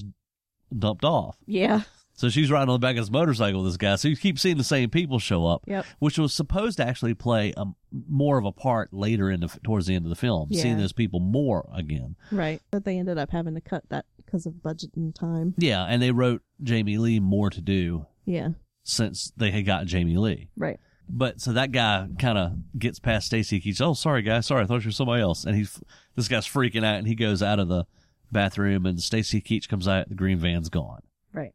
[0.76, 1.36] dumped off.
[1.46, 1.82] Yeah.
[2.16, 3.96] So she's riding on the back of his motorcycle with this guy.
[3.96, 5.84] So you keep seeing the same people show up, Yep.
[5.98, 7.64] which was supposed to actually play a,
[8.08, 10.62] more of a part later in the towards the end of the film, yeah.
[10.62, 12.14] seeing those people more again.
[12.30, 12.62] Right.
[12.70, 15.54] But they ended up having to cut that because of budget and time.
[15.58, 18.50] Yeah, and they wrote Jamie Lee more to do Yeah.
[18.82, 20.50] since they had got Jamie Lee.
[20.56, 20.78] Right.
[21.08, 23.80] But so that guy kind of gets past Stacy Keach.
[23.80, 24.40] Oh, sorry, guy.
[24.40, 25.44] Sorry, I thought you were somebody else.
[25.44, 25.78] And he's
[26.14, 27.84] this guy's freaking out, and he goes out of the
[28.32, 30.08] bathroom, and Stacy Keach comes out.
[30.08, 31.02] The green van's gone.
[31.32, 31.52] Right.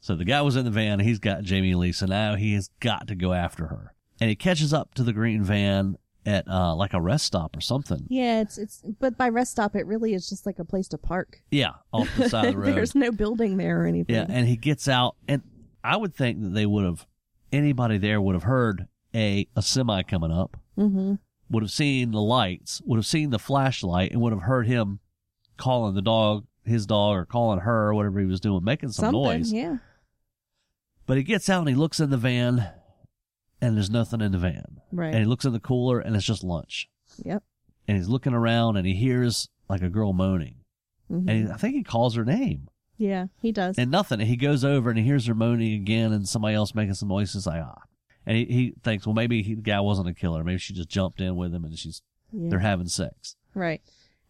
[0.00, 1.90] So the guy was in the van, he's got Jamie Lee.
[1.90, 5.12] So now he has got to go after her, and he catches up to the
[5.12, 5.96] green van
[6.28, 8.06] at uh, like a rest stop or something.
[8.08, 8.42] Yeah.
[8.42, 11.40] It's it's but by rest stop it really is just like a place to park.
[11.50, 12.74] Yeah, off the side of the road.
[12.74, 14.14] There's no building there or anything.
[14.14, 15.42] Yeah, and he gets out, and
[15.82, 17.06] I would think that they would have
[17.50, 21.14] anybody there would have heard a a semi coming up, mm-hmm.
[21.50, 25.00] would have seen the lights, would have seen the flashlight, and would have heard him
[25.56, 29.06] calling the dog, his dog, or calling her, or whatever he was doing, making some
[29.06, 29.22] Something.
[29.22, 29.52] noise.
[29.52, 29.78] Yeah.
[31.06, 32.68] But he gets out and he looks in the van,
[33.60, 34.80] and there's nothing in the van.
[34.92, 35.08] Right.
[35.08, 36.88] And he looks in the cooler, and it's just lunch.
[37.24, 37.42] yep.
[37.86, 40.56] And he's looking around, and he hears like a girl moaning,
[41.08, 42.68] hmm and he, I think he calls her name.
[42.98, 43.26] yeah.
[43.40, 43.78] He does.
[43.78, 44.20] and nothing.
[44.20, 47.08] And he goes over and he hears her moaning again, and somebody else making some
[47.08, 47.82] noises like ah.
[48.26, 50.44] And he, he thinks, well, maybe he, the guy wasn't a killer.
[50.44, 52.50] Maybe she just jumped in with him, and she's yeah.
[52.50, 53.36] they're having sex.
[53.54, 53.80] Right.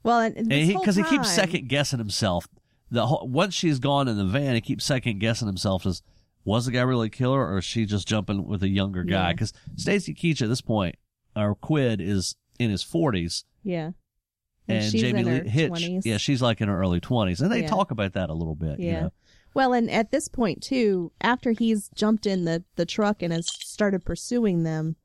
[0.05, 2.47] Well, and, And he because because he keeps second guessing himself.
[2.91, 6.03] The whole, once she's gone in the van, he keeps second guessing himself as
[6.49, 9.29] was the guy really a killer, or is she just jumping with a younger guy?
[9.29, 9.33] Yeah.
[9.33, 10.97] Because Stacy Keach at this point,
[11.37, 13.93] or Quid, is in his forties, Yeah.
[14.67, 16.05] and, she's Jamie Lee Hitch, 20s.
[16.05, 17.69] yeah, she's like in her early twenties, and they Yeah.
[17.69, 18.81] talk about that a little bit.
[18.81, 19.01] you Yeah.
[19.03, 19.13] know?
[19.55, 23.47] Well, and at this point too, after he's jumped in the the truck and has
[23.49, 24.97] started pursuing them,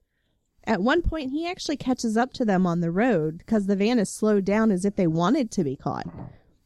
[0.65, 3.99] at one point he actually catches up to them on the road because the van
[3.99, 6.08] is slowed down as if they wanted to be caught.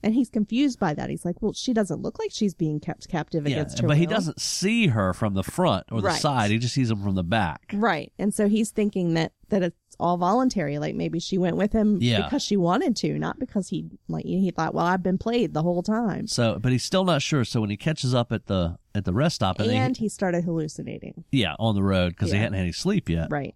[0.04, 1.10] And he's confused by that.
[1.10, 3.98] He's like, "Well, she doesn't look like she's being kept captive Yeah, against her but
[3.98, 6.22] he doesn't see her from the front or the Right.
[6.22, 6.52] side.
[6.52, 7.72] He just sees him from the back.
[7.74, 8.14] Right.
[8.20, 10.78] And so he's thinking that that it's all voluntary.
[10.78, 12.22] Like maybe she went with him Yeah.
[12.24, 15.64] because she wanted to, not because he like he thought, "Well, I've been played the
[15.64, 17.44] whole time." So, but he's still not sure.
[17.44, 20.10] So when he catches up at the at the rest stop, and, And they, he
[20.10, 21.24] started hallucinating.
[21.32, 22.38] yeah, on the road because Yeah.
[22.40, 23.30] hadn't had any sleep yet.
[23.32, 23.56] Right.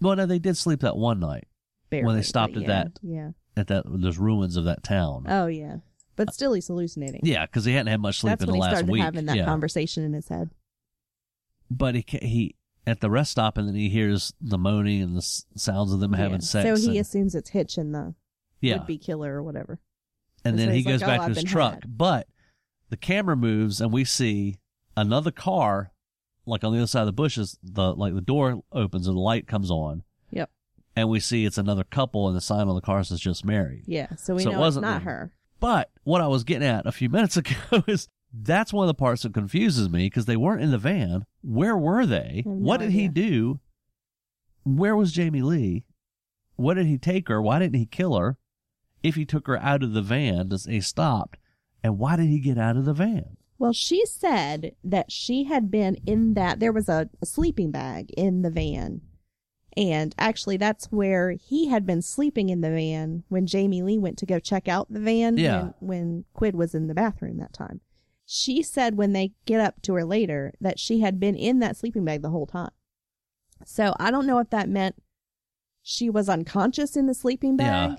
[0.00, 1.46] Well, no, they did sleep that one night
[1.90, 3.30] Barely, when they stopped at yeah, that- Yeah.
[3.58, 5.24] At that those ruins of that town.
[5.28, 5.76] Oh yeah,
[6.16, 7.20] but still he's hallucinating.
[7.24, 9.02] yeah, because he hadn't had much sleep That's in when the he last started week.
[9.02, 10.50] having that yeah, conversation in his head.
[11.70, 12.54] but he ca- he
[12.86, 16.00] at the rest stop, and then he hears the moaning and the s- sounds of
[16.00, 16.66] them having sex.
[16.66, 18.14] So he and, assumes it's Hitch and the
[18.60, 19.78] yeah, would-be killer or whatever.
[20.44, 21.74] and and then so he he's like, goes "Oh, back I've to his been truck.
[21.74, 22.26] had." But
[22.88, 24.56] the camera moves, and we see
[24.96, 25.92] another car,
[26.46, 27.58] like on the other side of the bushes.
[27.62, 30.02] The like the door opens and the light comes on.
[30.30, 30.50] Yep.
[30.98, 33.84] And we see it's another couple, and the sign on the car says "just married."
[33.86, 34.16] Yeah.
[34.16, 35.32] So we So it know it's wasn't not the- her.
[35.60, 37.54] But what I was getting at a few minutes ago
[37.86, 41.24] is that's one of the parts that confuses me because they weren't in the van.
[41.42, 42.42] Where were they?
[42.44, 43.60] No what did he do?
[44.64, 45.84] Where was Jamie Lee?
[46.56, 47.40] What did he take her?
[47.40, 48.36] Why didn't he kill her?
[49.02, 51.38] If he took her out of the van, does he stopped?
[51.82, 53.36] And why did he get out of the van?
[53.58, 58.10] Well, she said that she had been in that there was a, a sleeping bag
[58.16, 59.00] in the van.
[59.76, 64.18] And actually that's where he had been sleeping in the van when Jamie Lee went
[64.18, 65.60] to go check out the van Yeah.
[65.60, 67.80] when, when Quid was in the bathroom that time.
[68.26, 71.76] She said when they get up to her later that she had been in that
[71.76, 72.70] sleeping bag the whole time.
[73.64, 74.96] So I don't know if that meant
[75.82, 77.96] she was unconscious in the sleeping bag Yeah.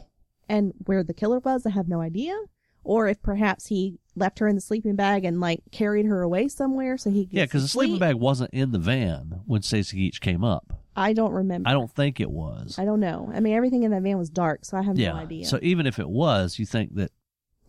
[0.47, 2.37] and where the killer was, I have no idea.
[2.83, 6.47] Or if perhaps he left her in the sleeping bag and like carried her away
[6.47, 9.97] somewhere so he could Yeah, because the sleeping bag wasn't in the van when Stacy
[10.09, 10.73] Keach came up.
[10.99, 11.69] I don't remember.
[11.69, 12.77] I don't think it was.
[12.77, 13.31] I don't know.
[13.33, 15.13] I mean, everything in that van was dark, so I have yeah.
[15.13, 15.45] no idea.
[15.45, 17.11] So even if it was, you think that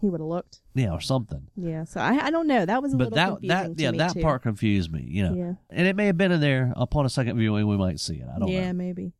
[0.00, 0.60] he would have looked.
[0.74, 1.48] yeah, or something.
[1.56, 1.84] Yeah.
[1.84, 2.64] So I, I don't know.
[2.66, 4.22] That was a But little that confusing that yeah, that too.
[4.22, 5.04] part confused me.
[5.06, 5.52] You know, Yeah.
[5.70, 7.66] and it may have been in there upon a second viewing.
[7.66, 8.26] We might see it.
[8.34, 8.78] I don't yeah, know.
[8.78, 9.12] maybe.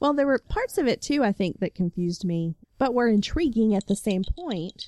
[0.00, 3.74] Well, there were parts of it too, I think, that confused me, but were intriguing
[3.74, 4.86] at the same point.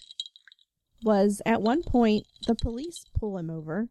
[1.05, 3.89] Was at one point the police pull him over,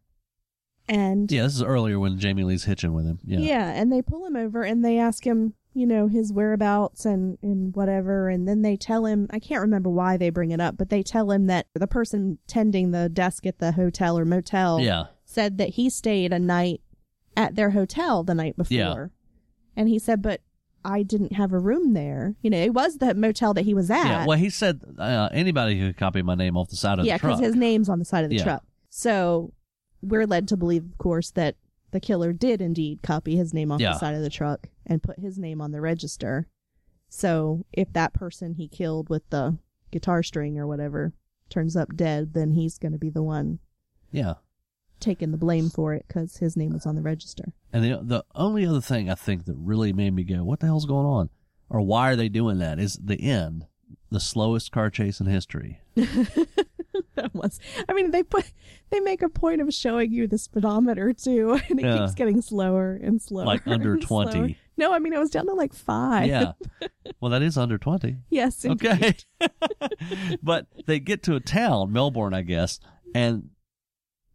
[0.88, 3.20] and Yeah, this is earlier when Jamie Lee's hitching with him.
[3.24, 3.40] Yeah.
[3.40, 7.38] yeah, and they pull him over and they ask him, you know, his whereabouts and
[7.42, 9.28] and whatever, and then they tell him.
[9.32, 12.38] I can't remember why they bring it up, but they tell him that the person
[12.48, 15.06] tending the desk at the hotel or motel Yeah.
[15.26, 16.82] said that he stayed a night
[17.36, 18.76] at their hotel the night before.
[18.78, 19.08] Yeah.
[19.76, 20.40] And he said, but
[20.86, 22.36] I didn't have a room there.
[22.42, 24.06] You know, it was the motel that he was at.
[24.06, 24.26] Yeah.
[24.26, 27.16] Well, he said uh, anybody who could copy my name off the side of yeah,
[27.16, 27.32] the truck.
[27.32, 28.44] Yeah, because his name's on the side of the Yeah.
[28.44, 28.64] truck.
[28.92, 29.52] So
[30.08, 31.56] we're led to believe, of course, that
[31.92, 33.94] the killer did indeed copy his name off Yeah.
[33.94, 36.48] the side of the truck and put his name on the register.
[37.10, 39.58] So if that person he killed with the
[39.92, 41.14] guitar string or whatever
[41.50, 43.60] turns up dead, then he's going to be the one
[44.12, 44.34] yeah.
[45.00, 47.54] taking the blame for it because his name was on the register.
[47.72, 50.66] And the the only other thing I think that really made me go, "What the
[50.68, 51.30] hell's going on?"
[51.70, 53.68] or "Why are they doing that?" is the end,
[54.10, 55.80] the slowest car chase in history.
[57.22, 57.60] that was.
[57.90, 58.52] I mean, they put
[58.90, 62.00] they make a point of showing you the speedometer too, and it Yeah.
[62.00, 63.46] keeps getting slower and slower.
[63.46, 63.98] Like under.
[63.98, 64.58] 20.
[64.78, 66.28] No, I mean it was down to like five.
[66.28, 66.52] Yeah.
[67.22, 68.18] well, that is under twenty.
[68.30, 68.66] yes.
[68.66, 69.16] Okay.
[70.44, 72.80] but they get to a town, Melbourne, I guess,
[73.14, 73.50] and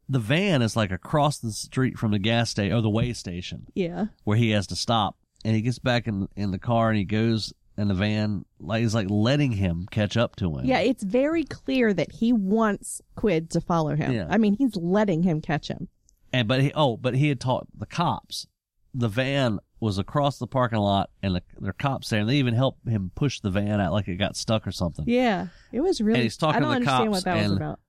[0.09, 3.66] the van is like across the street from the gas station or the way station
[3.75, 4.07] Yeah.
[4.25, 5.16] where he has to stop.
[5.45, 8.83] And he gets back in in the car and he goes in the van like
[8.83, 10.66] he's like letting him catch up to him.
[10.66, 10.81] Yeah.
[10.81, 14.12] It's very clear that he wants Quid to follow him.
[14.12, 14.27] Yeah.
[14.29, 15.88] I mean, he's letting him catch him.
[16.33, 18.47] And but he oh, but he had taught the cops.
[18.93, 22.37] The van was across the parking lot, and the, there are cops there, and they
[22.37, 25.05] even helped him push the van out like it got stuck or something.
[25.09, 25.47] Yeah.
[25.73, 26.19] It was really.
[26.19, 27.81] And he's talking I don't to the understand cops what that was about.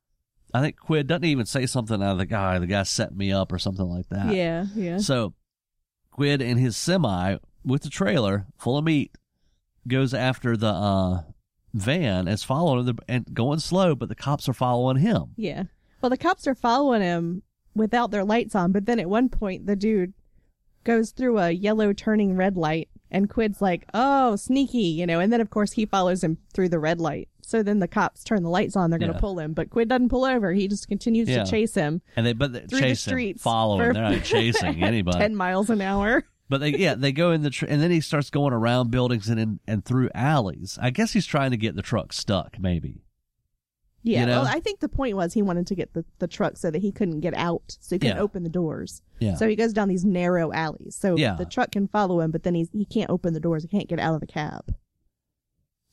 [0.54, 2.60] I think Quid doesn't even say something out of the guy.
[2.60, 4.34] The guy set me up or something like that.
[4.34, 4.66] Yeah.
[4.76, 4.98] Yeah.
[4.98, 5.34] So
[6.12, 9.12] Quid in his semi with the trailer full of meat
[9.88, 11.22] goes after the uh,
[11.74, 15.32] van, is following the and going slow, but the cops are following him.
[15.36, 15.64] Yeah.
[16.02, 17.44] Well, the cops are following him
[17.76, 20.14] without their lights on, but then at one point the dude
[20.84, 25.32] goes through a yellow turning red light and Quid's like, "Oh, sneaky," you know, and
[25.32, 27.28] then of course he follows him through the red light.
[27.44, 29.20] So then the cops turn the lights on, they're going to Yeah.
[29.22, 30.54] pull him, but Quid doesn't pull over.
[30.54, 31.44] He just continues Yeah.
[31.44, 33.88] to chase him And they but they through chase the him, streets follow him.
[33.90, 35.18] for They're not chasing anybody.
[35.20, 36.24] 10 miles an hour.
[36.52, 39.30] But they, yeah, they go in the tr- and then he starts going around buildings
[39.30, 40.78] and in, and through alleys.
[40.82, 43.06] I guess he's trying to get the truck stuck, maybe.
[44.04, 44.22] Yeah.
[44.22, 44.42] You know?
[44.42, 46.82] Well, I think the point was he wanted to get the, the truck so that
[46.82, 48.22] he couldn't get out, so he couldn't Yeah.
[48.22, 49.02] open the doors.
[49.20, 49.36] Yeah.
[49.36, 50.96] So he goes down these narrow alleys.
[51.00, 51.36] So Yeah.
[51.36, 53.64] the truck can follow him, but then he's, he can't open the doors.
[53.64, 54.76] He can't get out of the cab.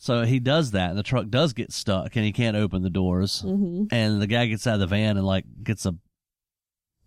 [0.00, 2.90] So he does that, and the truck does get stuck, and he can't open the
[2.90, 3.40] doors.
[3.42, 5.94] hmm And the guy gets out of the van and like gets a,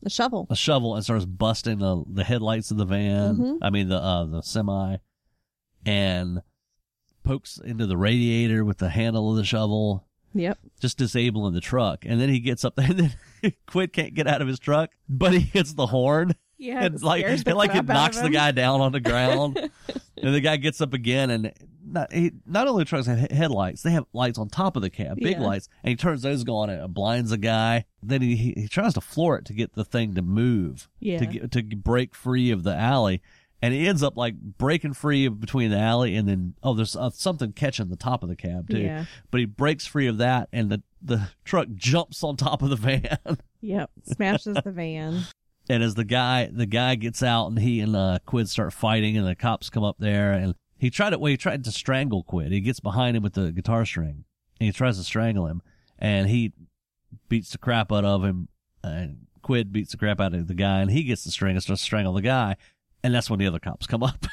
[0.04, 0.48] A shovel.
[0.50, 3.38] a shovel and starts busting the the headlights of the van.
[3.38, 3.58] Mhm.
[3.62, 4.98] I mean the uh the semi,
[5.86, 6.42] and
[7.24, 10.58] pokes into the radiator with the handle of the shovel, Yep.
[10.80, 12.04] just disabling the truck.
[12.06, 13.00] And then he gets up there, and
[13.42, 16.34] then Quid can't get out of his truck, but he hits the horn.
[16.62, 16.84] Yeah.
[16.86, 19.58] and like scares the it, like it knocks the guy down on the ground,
[20.22, 21.52] and the guy gets up again, and
[21.84, 25.18] not he, not only trucks have headlights, they have lights on top of the cab,
[25.18, 25.42] big Yeah.
[25.42, 27.86] lights, and he turns those on and it blinds the guy.
[28.04, 31.18] Then he, he he tries to floor it to get the thing to move, Yeah.
[31.18, 33.22] to get to break free of the alley.
[33.64, 37.12] And he ends up like breaking free between the alley and then oh there's uh,
[37.12, 38.80] something catching the top of the cab too.
[38.80, 39.06] Yeah.
[39.30, 42.76] But he breaks free of that and the the truck jumps on top of the
[42.76, 43.18] van.
[43.64, 43.92] Yep.
[44.14, 45.22] Smashes the van.
[45.72, 49.16] And as the guy the guy gets out and he and uh, Quid start fighting
[49.18, 52.24] and the cops come up there and he tried it well he tried to strangle
[52.24, 52.52] Quid.
[52.52, 54.26] He gets behind him with the guitar string
[54.60, 55.62] and he tries to strangle him
[55.98, 56.52] and he
[57.30, 58.50] beats the crap out of him
[58.84, 61.64] and Quid beats the crap out of the guy and he gets the string and
[61.64, 62.58] starts to strangle the guy
[63.02, 64.26] and that's when the other cops come up.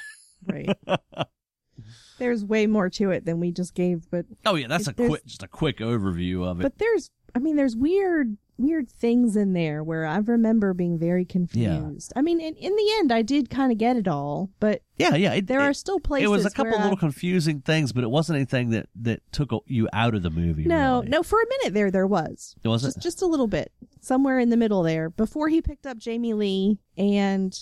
[0.45, 0.77] Right.
[2.19, 5.25] there's way more to it than we just gave, but oh yeah, that's a quick
[5.25, 6.65] just a quick overview of it.
[6.65, 11.25] but there's I mean there's weird weird things in there where I remember being very
[11.25, 12.13] confused.
[12.17, 15.15] I mean in, in the end I did kind of get it all, but yeah,
[15.15, 17.61] yeah, it, there it, are still places it was a couple where I- little confusing
[17.61, 20.65] things, but it wasn't anything that that took you out of the movie.
[20.65, 21.09] No, really.
[21.09, 22.57] no, for a minute there there was.
[22.63, 22.89] It was it?
[22.89, 26.35] just just a little bit somewhere in the middle there before he picked up Jamie
[26.35, 27.59] Lee and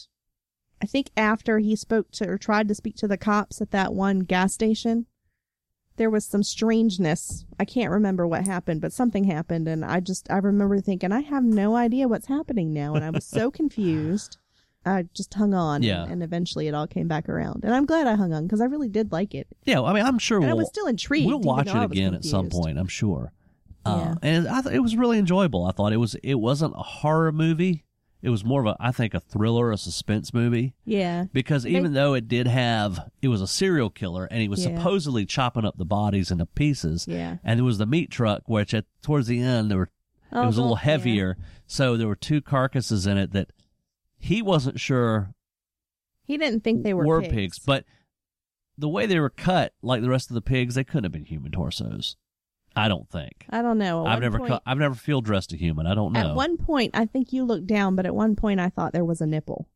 [0.83, 3.95] I think after he spoke to or tried to speak to the cops at that
[3.95, 5.07] one gas station,
[5.97, 7.45] there was some strangeness.
[7.59, 9.67] I can't remember what happened, but something happened.
[9.69, 12.95] And I just, I remember thinking, I have no idea what's happening now.
[12.95, 14.37] And I was so confused.
[14.85, 15.83] I just hung on.
[15.83, 16.03] Yeah.
[16.05, 17.65] And, and eventually it all came back around.
[17.65, 19.49] And I'm glad I hung on because I really did like it.
[19.65, 21.27] Yeah, I mean, I'm sure And I we'll, was still intrigued.
[21.27, 22.79] we'll watch it again at some point.
[22.79, 23.33] I'm sure.
[23.85, 24.15] Uh, Yeah.
[24.23, 25.65] and I th- it was really enjoyable.
[25.65, 26.15] I thought it was.
[26.23, 27.85] It wasn't a horror movie.
[28.27, 30.75] It was more of a, I think, a thriller, a suspense movie.
[30.85, 31.27] Yeah.
[31.33, 34.67] Because They- even though it did have, it was a serial killer, and he was
[34.67, 34.77] Yeah.
[34.77, 37.07] supposedly chopping up the bodies into pieces.
[37.09, 37.37] Yeah.
[37.45, 39.91] And there was the meat truck, which at towards the end there were
[40.33, 40.85] Oh, it was a little oh, yeah.
[40.91, 41.37] heavier.
[41.69, 43.51] So there were two carcasses in it that
[44.19, 45.33] he wasn't sure
[46.25, 47.61] He didn't think they were, pigs.
[47.61, 47.85] but
[48.77, 51.27] the way they were cut, like the rest of the pigs, they couldn't have been
[51.27, 52.17] human torsos.
[52.77, 53.47] I don't think.
[53.51, 54.07] I don't know.
[54.07, 55.87] At I've never point- cut, I've never field dressed a human.
[55.87, 56.31] I don't know.
[56.31, 59.05] At one point, I think you looked down, but at one point, I thought there
[59.05, 59.69] was a nipple.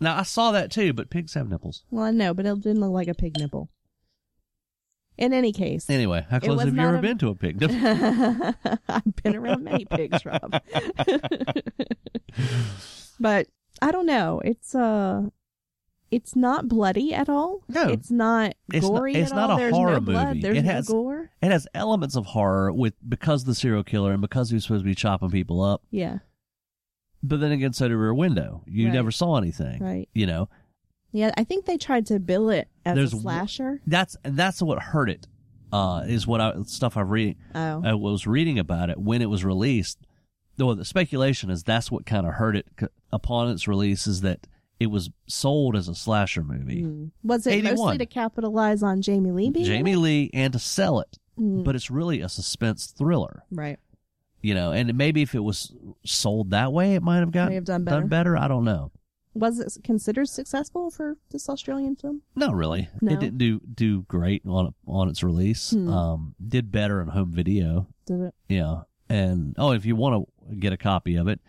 [0.00, 1.82] now I saw that too, but pigs have nipples.
[1.90, 3.68] Well, I know, but it didn't look like a pig nipple.
[5.18, 7.62] In any case, Anyway, how close have you ever a- been to a pig?
[8.88, 10.62] I've been around many pigs, Rob.
[13.18, 13.46] but
[13.80, 14.40] I don't know.
[14.44, 15.22] It's uh
[16.10, 17.62] it's not bloody at all.
[17.68, 17.88] No.
[17.88, 19.56] it's not It's not- gory it's at not all.
[19.56, 20.26] a There's horror no blood.
[20.28, 20.40] movie.
[20.40, 21.30] There's It no has- gore.
[21.42, 24.64] it has elements of horror with because of the serial killer and because he was
[24.64, 25.82] supposed to be chopping people up.
[25.90, 26.18] Yeah,
[27.22, 28.62] But then again, so did Rear Window.
[28.66, 28.94] You Right.
[28.94, 29.82] never saw anything.
[29.82, 30.08] right.
[30.14, 30.48] You know,
[31.12, 33.80] Yeah, I think they tried to bill it as There's a slasher.
[33.86, 35.26] that's and that's what hurt it.
[35.72, 37.36] Uh, is what I stuff I've read.
[37.54, 39.98] Oh, I was reading about it when it was released.
[40.56, 44.20] Though the speculation is that's what kind of hurt it c- upon its release is
[44.20, 44.46] that
[44.78, 46.82] it was sold as a slasher movie.
[46.82, 47.06] Hmm.
[47.22, 47.74] was it 81.
[47.76, 49.98] mostly to capitalize on Jamie Lee being Jamie it?
[49.98, 53.42] Lee and to sell it, Mm, but it's really a suspense thriller.
[53.50, 53.78] right.
[54.42, 57.64] You know, and maybe if it was sold that way, it might have gotten have
[57.64, 58.00] done better.
[58.00, 58.36] done better.
[58.36, 58.92] I don't know.
[59.34, 62.22] Was it considered successful for this Australian film?
[62.36, 62.88] Not really.
[63.02, 63.12] No?
[63.12, 65.72] It didn't do do great on on its release.
[65.72, 65.88] Hmm.
[65.88, 67.88] Um, did better on home video.
[68.06, 68.34] Did it?
[68.48, 71.40] Yeah, and oh, if you want to get a copy of it,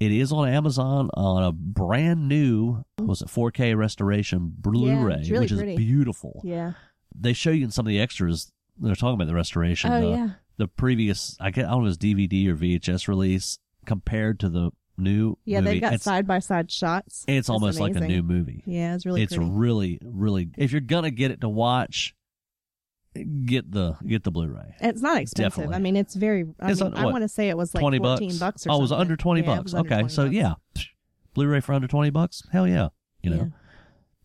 [0.00, 5.44] it is on Amazon on a brand new was it 4K restoration Blu-ray, it's really
[5.44, 5.76] which is pretty.
[5.76, 6.40] beautiful.
[6.44, 6.72] Yeah.
[7.14, 8.50] They show you in some of the extras.
[8.78, 9.92] They're talking about the restoration.
[9.92, 10.28] Oh the, yeah.
[10.56, 14.48] the previous I get I don't know if it's DVD or VHS release compared to
[14.48, 15.38] the new.
[15.44, 15.74] Yeah, movie.
[15.74, 17.24] they've got it's, side by side shots.
[17.28, 18.62] It's almost like a new movie.
[18.66, 19.50] Yeah, it's really it's pretty.
[19.50, 22.14] really really if you're gonna get it to watch
[23.46, 25.52] get the get the blu-ray it's not expensive.
[25.52, 25.74] Definitely.
[25.76, 26.44] I mean, it's very.
[26.60, 28.70] I, It's mean, I want to say it was like 20 14 bucks bucks or
[28.72, 29.00] oh it was something.
[29.02, 30.34] under 20 Yeah, bucks under okay 20 so bucks.
[30.34, 30.54] yeah
[31.34, 32.88] blu-ray for under 20 bucks hell yeah
[33.22, 33.52] you know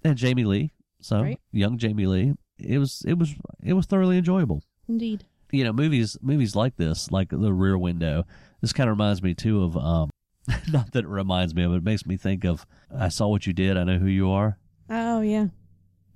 [0.04, 0.71] and jamie lee
[1.02, 1.39] so Right.
[1.52, 5.25] young jamie lee it was it was it was thoroughly enjoyable Indeed.
[5.52, 8.25] you know movies movies like this like the rear window
[8.62, 10.10] this kind of reminds me too of um
[10.71, 13.45] not that it reminds me of it, it makes me think of i saw what
[13.47, 14.58] you did i know who you are
[14.91, 15.47] Oh yeah.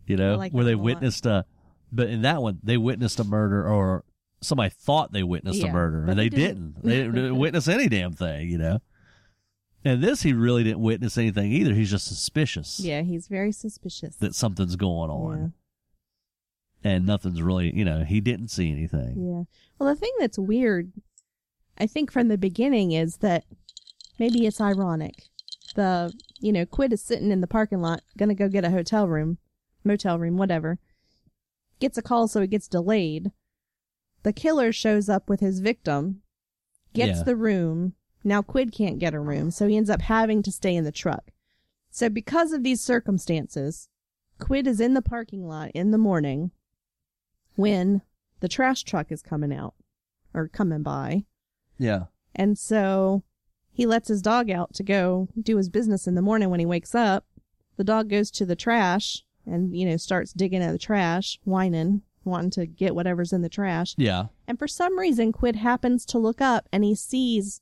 [0.08, 0.84] you know, like where they a lot.
[0.84, 1.46] witnessed a,
[1.94, 4.04] but in that one they witnessed a murder or
[4.42, 6.74] somebody thought they witnessed a murder and they, they didn't.
[6.82, 6.84] didn't.
[6.84, 8.80] They didn't witness any damn thing, you know.
[9.86, 11.74] And this, he really didn't witness anything either.
[11.74, 14.16] He's just suspicious Yeah, he's very suspicious.
[14.18, 15.16] that something's going yeah.
[15.16, 15.54] on,
[16.84, 19.16] and nothing's really, you know, he didn't see anything.
[19.18, 19.44] Yeah.
[19.78, 20.94] Well, the thing that's weird,
[21.78, 23.44] I think from the beginning, is that
[24.20, 25.24] maybe it's ironic.
[25.76, 29.08] The you know Quid is sitting in the parking lot, gonna go get a hotel
[29.08, 29.38] room,
[29.84, 30.80] motel room, whatever.
[31.84, 33.34] Gets a call, so he gets delayed.
[34.24, 36.22] The killer shows up with his victim,
[36.94, 37.24] gets Yeah.
[37.24, 37.96] the room.
[38.24, 40.94] Now Quid can't get a room, so he ends up having to stay in the
[40.94, 41.32] truck.
[41.92, 43.90] So because of these circumstances,
[44.40, 46.52] Quid is in the parking lot in the morning
[47.56, 48.02] when
[48.40, 49.74] the trash truck is coming out
[50.34, 51.26] or coming by.
[51.78, 53.24] Yeah, And so
[53.74, 56.66] he lets his dog out to go do his business in the morning when he
[56.66, 57.26] wakes up.
[57.76, 62.02] The dog goes to the trash and, you know, starts digging at the trash, whining,
[62.24, 63.94] wanting to get whatever's in the trash.
[63.98, 67.60] yeah, And for some reason, Quid happens to look up and he sees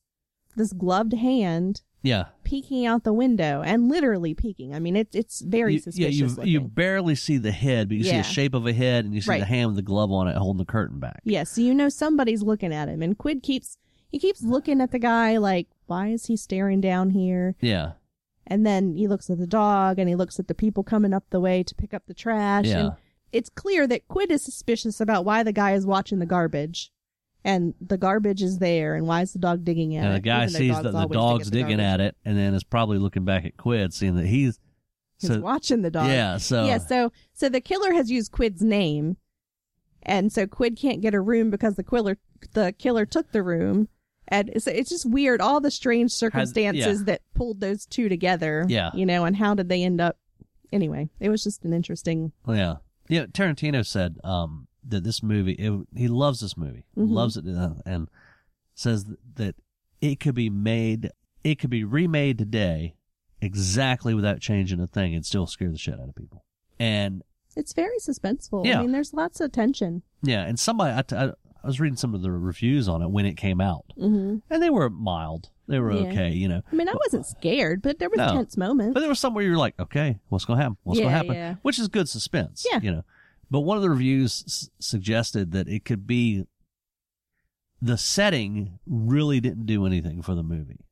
[0.56, 2.26] this gloved hand yeah.
[2.44, 4.76] peeking out the window and literally peeking.
[4.76, 6.16] I mean, it, it's very You- suspicious.
[6.16, 6.52] yeah, you looking.
[6.52, 8.18] you barely see the head, but you see Yeah.
[8.22, 9.40] the shape of a head, and you see Right.
[9.40, 11.22] the hand with the glove on it holding the curtain back.
[11.24, 13.78] Yeah, so you know somebody's looking at him, and Quid keeps
[14.10, 17.56] he keeps looking at the guy like, why is he staring down here?
[17.62, 17.94] Yeah,
[18.52, 21.24] And then he looks at the dog, and he looks at the people coming up
[21.30, 22.66] the way to pick up the trash.
[22.66, 22.80] Yeah.
[22.80, 22.92] And
[23.32, 26.92] it's clear that Quid is suspicious about why the guy is watching the garbage,
[27.46, 30.18] and the garbage is there, and why is the dog digging at and it?
[30.18, 31.94] the guy sees that the dig dog's at the digging garbage.
[31.94, 34.60] at it, and then is probably looking back at Quid, seeing that he's
[35.18, 36.08] He's so watching the dog.
[36.08, 36.36] yeah.
[36.36, 39.16] So yeah, so so the killer has used Quid's name,
[40.04, 42.18] and so Quid can't get a room because the killer
[42.52, 43.88] the killer took the room,
[44.32, 45.42] and it's, it's just weird.
[45.42, 48.66] All the strange circumstances that pulled those two together.
[48.68, 48.90] Yeah.
[48.96, 50.18] you know, and how did they end up
[50.72, 52.32] anyway, it was just an interesting.
[52.48, 52.76] Yeah.
[53.10, 53.26] Yeah.
[53.26, 57.12] Tarantino said um, that this movie, it, he loves this movie, Mhm.
[57.12, 58.08] loves it, uh, and
[58.74, 59.06] says
[59.36, 59.56] that
[60.00, 61.12] it could be made,
[61.44, 62.96] it could be remade today
[63.42, 66.46] exactly without changing a thing and still scare the shit out of people.
[66.80, 67.22] And
[67.58, 68.66] It's very suspenseful.
[68.66, 68.80] Yeah.
[68.80, 70.04] I mean, there's lots of tension.
[70.24, 71.32] yeah, and somebody, I, t- I,
[71.64, 74.62] I was reading some of the reviews on it when it came out, hmm and
[74.64, 75.50] they were mild.
[75.68, 76.08] They were Yeah.
[76.10, 76.62] okay, you know.
[76.72, 78.34] I mean, I wasn't scared, but there was No.
[78.34, 78.94] tense moments.
[78.94, 80.78] But there was some where you're like, okay, what's going to happen?
[80.84, 81.34] What's going to happen?
[81.36, 81.56] yeah.
[81.62, 82.66] Which is good suspense.
[82.70, 82.80] Yeah.
[82.82, 83.04] You know,
[83.50, 86.46] but one of the reviews s- suggested that it could be
[87.82, 90.86] the setting really didn't do anything for the movie.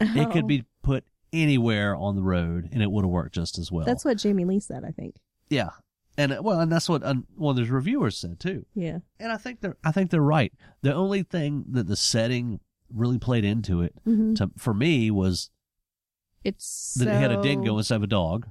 [0.00, 0.46] It could Oh.
[0.48, 3.84] be put anywhere on the road and it would have worked just as well.
[3.86, 5.16] That's what Jamie Lee said, I think.
[5.48, 5.70] yeah.
[6.18, 8.66] And uh, well, and that's what one of those reviewers said too.
[8.74, 8.98] Yeah.
[9.18, 10.52] And I think they're, I think they're right.
[10.82, 12.60] The only thing that the setting
[12.94, 15.50] really played into it hmm to, for me was
[16.44, 18.48] It's that it had a so- dingo instead of a dog,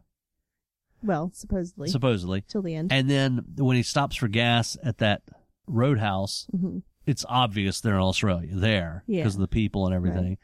[1.03, 2.41] Well, supposedly supposedly.
[2.47, 2.91] till the end.
[2.91, 5.21] And then when he stops for gas at that
[5.67, 9.21] roadhouse, hmm it's obvious they're in Australia there Yeah.
[9.23, 10.37] because of the people and everything.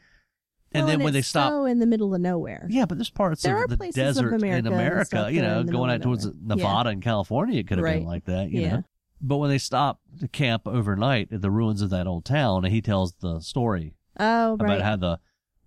[0.72, 2.66] And Well, then when they stop, in the middle of nowhere.
[2.70, 5.40] yeah, but there's parts There of are the places of desert America in America, you
[5.40, 6.28] know, going out towards.
[6.42, 8.76] Nevada and California, it could have been like that, you Yeah.
[8.76, 8.82] know.
[9.20, 12.72] But when they stop to camp overnight at the ruins of that old town, and
[12.74, 15.20] he tells the story Oh, about how the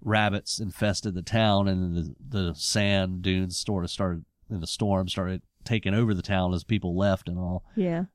[0.03, 5.07] rabbits infested the town and the the sand dunes sort of started in the storm
[5.07, 7.63] started taking over the town as people left and all.
[7.75, 8.05] yeah.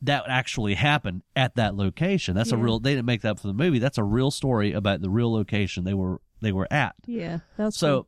[0.00, 2.34] that actually happened at that location.
[2.34, 2.78] That's a real.
[2.80, 3.78] They didn't make that for the movie.
[3.78, 6.94] That's a real story about the real location they were they were at.
[7.06, 7.38] Yeah.
[7.56, 8.06] That's So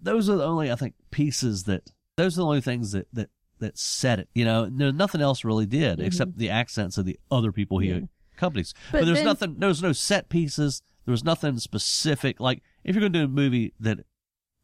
[0.00, 3.28] those are the only I think pieces that those are the only things that that
[3.58, 4.28] that set it.
[4.34, 6.04] You know, no, nothing else really did Mhm.
[6.06, 8.00] except the accents of the other people he Yeah.
[8.36, 8.72] accompanies.
[8.92, 9.56] But, But there's then- nothing.
[9.58, 10.82] There was no set pieces.
[11.04, 12.38] There was nothing specific.
[12.40, 13.98] Like if you're going to do a movie that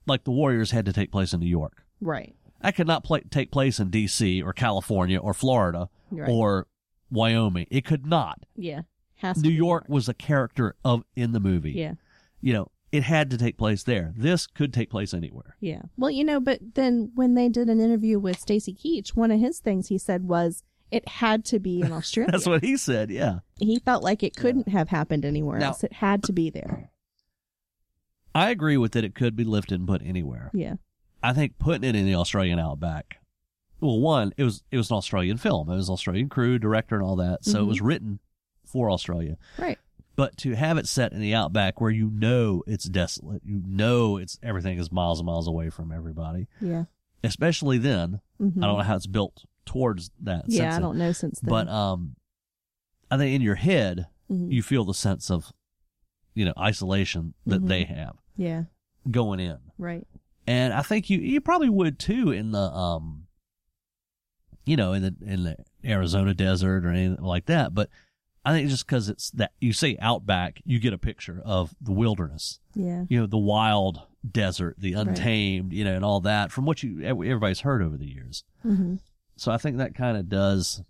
[0.07, 1.85] like the Warriors had to take place in New York.
[2.01, 2.35] right.
[2.61, 4.41] That could not play, take place in D.C.
[4.41, 6.31] or California or Florida Right.
[6.31, 6.67] or
[7.11, 7.67] Wyoming.
[7.71, 8.45] It could not.
[8.57, 8.83] yeah.
[9.37, 11.73] New be York was a character of in the movie.
[11.73, 11.95] Yeah.
[12.41, 14.13] You know, it had to take place there.
[14.17, 15.57] This could take place anywhere.
[15.61, 15.83] Yeah.
[15.97, 19.41] Well, you know, but then when they did an interview with Stacy Keach, one of
[19.41, 22.31] his things he said was it had to be in Australia.
[22.31, 23.11] That's what he said.
[23.11, 23.41] Yeah.
[23.59, 25.83] he felt like it couldn't have happened anywhere Now- else.
[25.83, 26.91] It had to be there.
[28.35, 29.05] I agree with that.
[29.05, 30.51] It could be lifted and put anywhere.
[30.55, 30.75] Yeah.
[31.23, 33.19] I think putting it in the Australian outback.
[33.81, 35.69] Well, one, it was it was an Australian film.
[35.71, 37.45] It was Australian crew, director, and all that.
[37.45, 37.69] So it Mhm.
[37.69, 38.19] was written
[38.65, 39.37] for Australia.
[39.59, 39.79] Right.
[40.17, 44.17] But to have it set in the outback where you know it's desolate, you know
[44.17, 46.47] it's everything is miles and miles away from everybody.
[46.61, 46.85] Yeah.
[47.25, 48.59] Especially then, Mhm.
[48.59, 50.45] I don't know how it's built towards that.
[50.47, 51.49] Yeah, sense I of- don't know since then.
[51.51, 52.17] But um,
[53.11, 54.53] I think in your head Mhm.
[54.53, 55.53] you feel the sense of,
[56.35, 57.69] you know, isolation that Mhm.
[57.69, 58.65] they have yeah.
[59.11, 60.07] going in, Right.
[60.47, 63.27] and I think you you probably would too in the um,
[64.67, 67.75] you know, in the in the Arizona desert or anything like that.
[67.75, 67.91] But
[68.45, 71.93] I think just because it's that you say outback, you get a picture of the
[71.93, 73.05] wilderness, Yeah.
[73.09, 75.07] you know, the wild desert, the Right.
[75.09, 78.45] untamed, you know, and all that from what you everybody's heard over the years.
[78.63, 78.97] hmm
[79.37, 80.83] So I think that kind of does,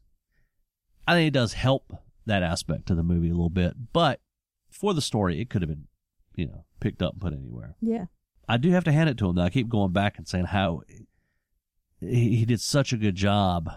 [1.07, 1.97] I think it does help
[2.27, 3.93] that aspect of the movie a little bit.
[3.93, 4.21] But
[4.69, 5.87] for the story, it could have been,
[6.35, 7.77] you know, picked up and put anywhere.
[7.81, 8.07] Yeah.
[8.49, 9.37] I do have to hand it to him.
[9.37, 9.43] Though.
[9.43, 10.83] I keep going back and saying how
[12.01, 13.71] he, he did such a good job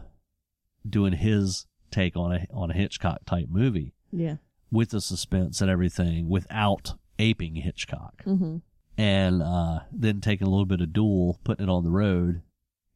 [0.88, 4.38] doing his take on a on a Hitchcock type movie Yeah.
[4.71, 8.57] with the suspense and everything without aping Hitchcock, hmm
[8.99, 12.41] and uh, then taking a little bit of duel, putting it on the road.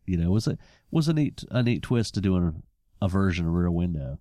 [0.07, 0.57] You know, was a
[0.89, 2.61] was a neat a neat twist to doing
[3.01, 4.19] a, a version of Rear Window,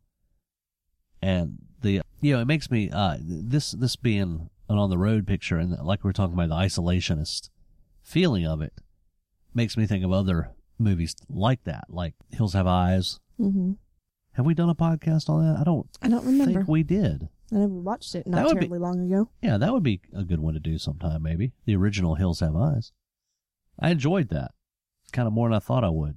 [1.22, 5.26] and the you know it makes me uh this this being an on the road
[5.26, 7.48] picture and like we're talking about the isolationist
[8.02, 8.74] feeling of it
[9.54, 13.18] makes me think of other movies like that, like Hills Have Eyes.
[13.36, 13.72] hmm
[14.34, 15.60] Have we done a podcast on that?
[15.60, 16.50] I don't I don't remember.
[16.50, 17.28] I think we did.
[17.52, 19.28] I never watched it That not would be- terribly long ago.
[19.42, 21.52] Yeah, that would be a good one to do sometime, maybe.
[21.66, 22.92] The original Hills Have Eyes.
[23.78, 24.52] I enjoyed that.
[25.12, 26.16] Kind of more than I thought I would.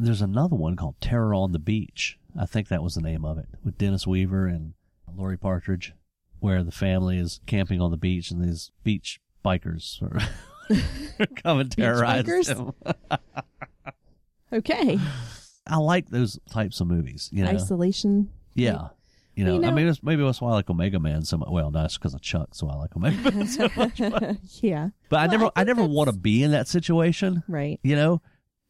[0.00, 2.18] There's another one called Terror on the Beach.
[2.38, 4.72] I think that was the name of it, with Dennis Weaver and
[5.14, 5.92] Laurie Partridge,
[6.40, 10.18] where the family is camping on the beach and these beach bikers are
[11.42, 12.72] come and terrorize them.
[14.52, 14.98] Okay.
[15.66, 17.50] I like those types of movies, you know.
[17.50, 18.30] Isolation.
[18.54, 18.88] Yeah.
[19.34, 21.48] You know, You I mean, it's, maybe that's why I like Omega Man so much.
[21.50, 23.96] Well, no, it's because of Chuck, so I like Omega Man so much.
[23.98, 24.90] But, yeah.
[25.08, 27.80] but I never, I I, never want to be in that situation, Right.
[27.82, 28.20] you know.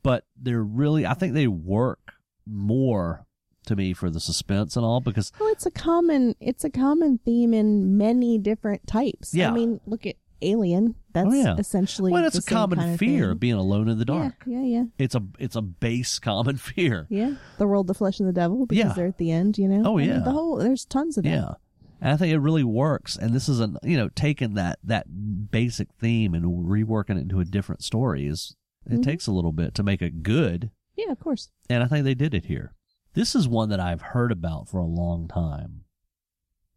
[0.04, 2.12] But they're really, I think they work
[2.46, 3.26] more
[3.66, 7.18] to me for the suspense and all because Well, it's a common it's a common
[7.24, 9.32] theme in many different types.
[9.34, 9.50] Yeah.
[9.50, 10.94] I mean, look at Alien.
[11.12, 11.56] That's Oh, yeah.
[11.58, 13.30] essentially well, it's the a common kind of fear thing.
[13.32, 14.34] of being alone in the dark.
[14.46, 14.84] Yeah, yeah, yeah.
[14.98, 17.06] It's a it's a base common fear.
[17.10, 18.66] Yeah, the world, the flesh, and the devil.
[18.66, 18.92] Because Yeah.
[18.94, 19.58] they're at the end.
[19.58, 19.82] You know.
[19.90, 20.18] Oh, I mean, yeah.
[20.20, 21.30] the whole there's tons of that.
[21.30, 21.54] Yeah.
[22.00, 23.16] And I think it really works.
[23.16, 25.06] And this is a you know taking that that
[25.50, 29.04] basic theme and reworking it into a different story is it Mhm.
[29.04, 30.70] takes a little bit to make it good.
[30.96, 31.50] Yeah, of course.
[31.70, 32.74] And I think they did it here.
[33.14, 35.84] This is one that I've heard about for a long time,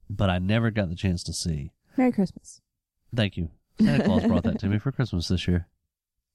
[0.09, 1.71] but I never got the chance to see.
[1.97, 2.61] Merry Christmas.
[3.15, 3.49] Thank you.
[3.79, 5.67] Santa Claus brought that to me for Christmas this year.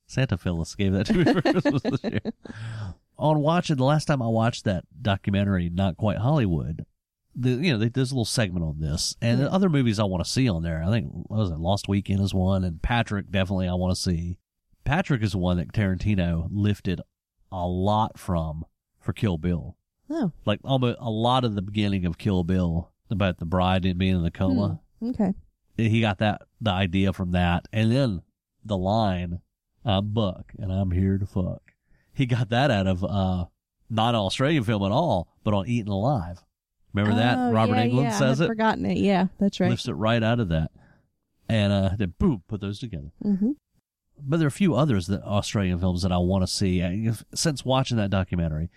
[0.07, 2.21] Santa Phyllis gave that to me for Christmas this year.
[3.19, 6.85] On watching the last time I watched that documentary, Not Quite Hollywood,
[7.35, 10.05] the you know they, there's a little segment on this, and the other movies I
[10.05, 10.83] want to see on there.
[10.83, 14.01] I think what was it Lost Weekend is one, and Patrick definitely I want to
[14.01, 14.39] see.
[14.85, 17.01] Patrick is one that Tarantino lifted
[17.53, 18.65] a lot from
[18.99, 19.77] for Kill Bill,
[20.09, 24.17] Oh, like almost a lot of the beginning of Kill Bill about the bride being
[24.17, 25.11] in the coma hmm.
[25.11, 25.35] okay.
[25.89, 27.67] He got that the idea from that.
[27.73, 28.23] And then
[28.65, 29.41] the line
[29.85, 31.63] i'm buck and i'm here to fuck.
[32.13, 33.47] He got that out of uh
[33.89, 36.43] not an australian film at all but on eaten alive.
[36.93, 37.39] Remember that?
[37.39, 38.49] Oh, robert yeah, Englund yeah, says I it?
[38.49, 38.99] forgotten it.
[38.99, 39.71] Yeah, that's right.
[39.71, 40.71] lifts it right out of that.
[41.49, 43.13] And uh then boom put those together.
[43.23, 43.53] Hmm
[44.23, 46.91] but there are a few others that australian films that i want to see uh,
[46.93, 48.69] if- since watching that documentary.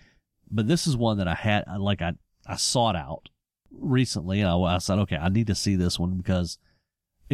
[0.50, 2.12] But this is one that i had like i
[2.46, 3.28] i sought out
[3.70, 6.58] recently and I, I said okay i need to see this one because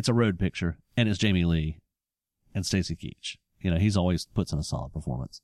[0.01, 1.79] it's a road picture and it's jamie lee
[2.55, 5.41] and stacy keach you know he's always puts in a solid performance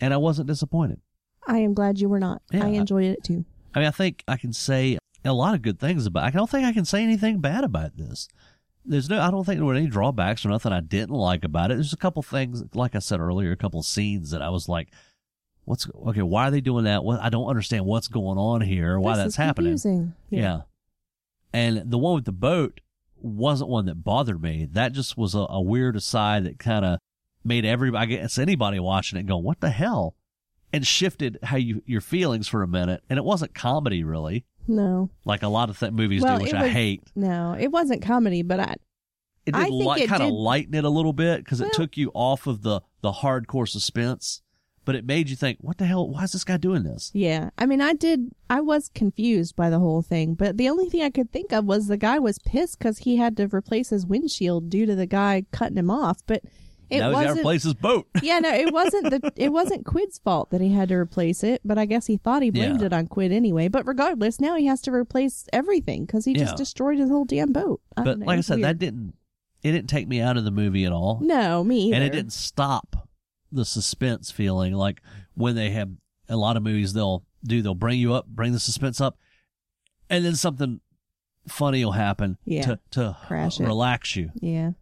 [0.00, 1.00] and i wasn't disappointed
[1.48, 2.42] I am glad you were not.
[2.52, 2.66] Yeah.
[2.66, 3.44] I enjoyed it too.
[3.74, 6.24] I mean, I think I can say a lot of good things about.
[6.24, 8.28] I don't think I can say anything bad about this.
[8.84, 9.20] There's no.
[9.20, 11.74] I don't think there were any drawbacks or nothing I didn't like about it.
[11.74, 14.88] There's a couple things, like I said earlier, a couple scenes that I was like,
[15.64, 16.22] "What's okay?
[16.22, 17.02] Why are they doing that?
[17.02, 19.00] What I don't understand what's going on here.
[19.00, 20.14] Why This that's happening." confusing.
[20.30, 20.62] Yeah.
[21.52, 22.80] And the one with the boat
[23.22, 24.68] wasn't one that bothered me.
[24.72, 26.98] That just was a, a weird aside that kind of
[27.44, 30.14] made everybody, I guess anybody watching it go, what the hell?
[30.72, 33.02] And shifted how you, your feelings for a minute.
[33.08, 36.52] And it wasn't comedy really, No, like a lot of th- movies Well, do, which
[36.54, 37.02] I was- hate.
[37.16, 38.74] no, it wasn't comedy, but I
[39.46, 42.46] It did li- kind of lighten it a little bit because it took you off
[42.46, 44.42] of the, the hardcore suspense,
[44.88, 46.08] but it made you think, what the hell?
[46.08, 47.10] Why is this guy doing this?
[47.12, 47.50] Yeah.
[47.58, 51.02] I mean, I did, I was confused by the whole thing, but the only thing
[51.02, 54.06] I could think of was the guy was pissed because he had to replace his
[54.06, 56.22] windshield due to the guy cutting him off.
[56.26, 56.42] But
[56.88, 58.06] it now he's got to wasn't, replace his boat.
[58.22, 61.60] yeah, no, it wasn't the, it wasn't Quid's fault that he had to replace it,
[61.66, 62.86] but I guess he thought he blamed Yeah.
[62.86, 63.68] it on Quid anyway.
[63.68, 66.44] But regardless, now he has to replace everything because he Yeah.
[66.44, 67.82] just destroyed his whole damn boat.
[67.94, 68.64] I but know, like I said, weird.
[68.70, 69.12] that didn't,
[69.62, 71.18] it didn't take me out of the movie at all.
[71.20, 71.96] no, me either.
[71.96, 73.04] and it didn't stop
[73.52, 75.00] the suspense feeling like
[75.34, 75.90] when they have
[76.28, 79.16] a lot of movies they'll do they'll bring you up bring the suspense up
[80.10, 80.80] and then something
[81.46, 82.62] funny will happen Yeah.
[82.62, 83.64] to to Crash it.
[83.66, 84.72] relax you Yeah,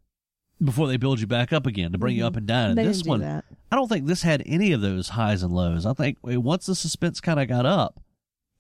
[0.62, 2.26] before they build you back up again to bring you Mhm.
[2.26, 3.44] up and down and they this do one that.
[3.70, 6.66] i don't think this had any of those highs and lows i think eh, once
[6.66, 8.00] the suspense kind of got up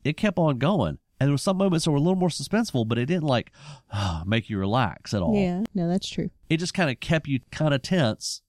[0.04, 2.86] it kept on going and there were some moments that were a little more suspenseful
[2.86, 3.50] but it didn't like
[4.26, 6.30] make you relax at all Yeah, no, that's true.
[6.48, 8.42] it just kind of kept you kind of tense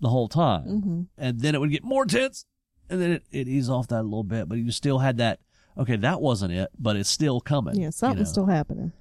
[0.00, 2.44] the whole time hmm and then it would get more tense,
[2.88, 5.40] and then it, it ease off that a little bit, but you still had that.
[5.76, 7.76] Okay, that wasn't it, but it's still coming.
[7.76, 8.32] Yeah, you something's know?
[8.32, 8.92] still happening.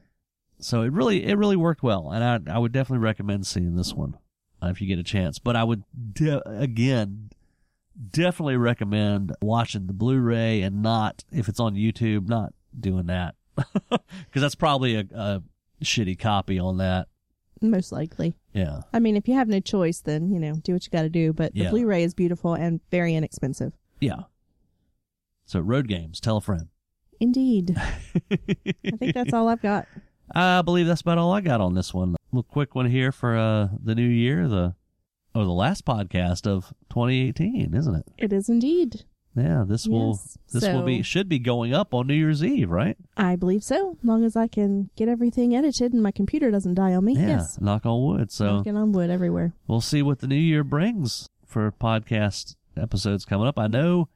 [0.60, 3.94] So it really, it really worked well, and I, I would definitely recommend seeing this
[3.94, 4.18] one
[4.62, 5.40] uh, if you get a chance.
[5.40, 5.84] But I would
[6.14, 7.30] de- again,
[8.12, 14.42] definitely recommend watching the Blu-ray and not if it's on YouTube, not doing that because
[14.42, 15.44] that's probably a, a
[15.84, 17.08] shitty copy on that.
[17.62, 18.36] Most likely.
[18.54, 21.04] Yeah, I mean, if you have no choice, then, you know, do what you got
[21.04, 21.34] to do.
[21.34, 21.70] But the Yeah.
[21.70, 23.74] Blu ray is beautiful and very inexpensive.
[24.00, 24.24] yeah.
[25.46, 26.68] So road games, tell a friend.
[27.22, 27.76] Indeed.
[28.32, 29.88] I think that's all I've got.
[30.36, 32.10] I believe that's about all I got on this one.
[32.16, 34.76] A little quick one here for uh, the new year, the
[35.34, 38.06] or the last podcast of 2018, isn't it?
[38.18, 39.06] It is indeed.
[39.38, 40.38] Yeah, this will Yes.
[40.52, 42.98] this will be should be going up on New Year's Eve, right?
[43.16, 43.92] I believe so.
[44.02, 47.14] As long as I can get everything edited and my computer doesn't die on me.
[47.14, 47.62] Yeah, Yes.
[47.62, 48.32] knock on wood.
[48.32, 49.54] So Knocking on wood everywhere.
[49.68, 53.60] we'll see what the new year brings for podcast episodes coming up.
[53.60, 54.10] I know,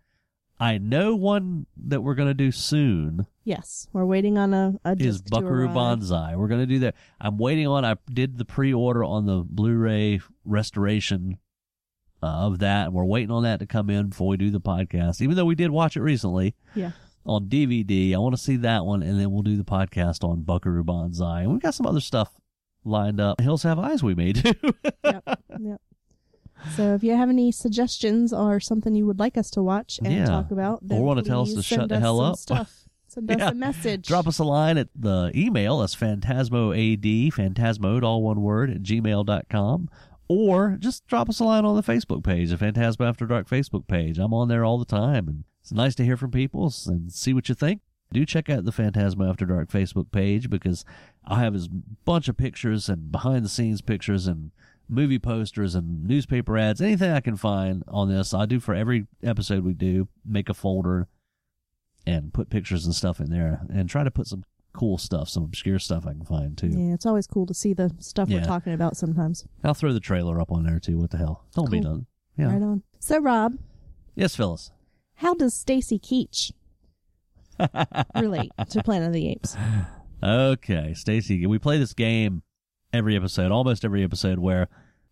[0.59, 3.87] I know one that we're gonna do soon Yes.
[3.91, 5.67] We're waiting on a, a is Buckaroo.
[5.69, 6.35] Banzai.
[6.35, 6.93] We're gonna do that.
[7.19, 7.83] I'm waiting on.
[7.83, 11.37] I did the pre-order on the Blu-ray restoration
[12.21, 14.61] uh, of that, and we're waiting on that to come in before we do the
[14.61, 15.21] podcast.
[15.21, 16.91] Even though we did watch it recently Yeah.
[17.25, 20.41] on DVD, I want to see that one, and then we'll do the podcast on
[20.41, 21.41] Buckaroo Banzai.
[21.41, 22.29] And we've got some other stuff
[22.83, 23.41] lined up.
[23.41, 24.53] Hills Have Eyes we made too.
[25.03, 25.23] yep.
[25.59, 25.81] Yep.
[26.75, 30.13] So if you have any suggestions or something you would like us to watch and
[30.13, 30.25] Yeah.
[30.25, 32.35] talk about, then Or wanna tell us to shut the hell up.
[32.37, 32.85] Stuff.
[33.07, 33.49] Send us Yeah.
[33.49, 34.05] a message.
[34.07, 35.79] Drop us a line at the email.
[35.79, 37.01] That's phantasmoad,
[37.33, 39.89] phantasmode, all one word, at gmail.com.
[40.33, 43.85] Or just drop us a line on the Facebook page, the Phantasmo After Dark Facebook
[43.85, 44.17] page.
[44.17, 47.33] I'm on there all the time, and it's nice to hear from people and see
[47.33, 47.81] what you think.
[48.13, 50.85] Do check out the Phantasmo After Dark Facebook page because
[51.27, 51.67] I have a
[52.05, 54.51] bunch of pictures and behind the scenes pictures and
[54.87, 58.33] movie posters and newspaper ads, anything I can find on this.
[58.33, 61.09] I do for every episode we do, make a folder
[62.07, 65.43] and put pictures and stuff in there and try to put some cool stuff, some
[65.43, 66.67] obscure stuff I can find too.
[66.67, 68.39] Yeah, it's always cool to see the stuff Yeah.
[68.39, 69.45] we're talking about sometimes.
[69.63, 70.97] I'll throw the trailer up on there too.
[70.97, 71.45] What the hell?
[71.55, 72.05] Don't be done.
[72.37, 72.53] Yeah.
[72.53, 72.83] Right on.
[72.99, 73.57] So, Rob,
[74.15, 74.71] Yes, Phyllis.
[75.15, 76.51] how does Stacy Keach
[78.15, 79.55] relate to Planet of the Apes?
[80.23, 81.45] Okay, Stacy.
[81.45, 82.43] We play this game
[82.93, 84.67] every episode, almost every episode, where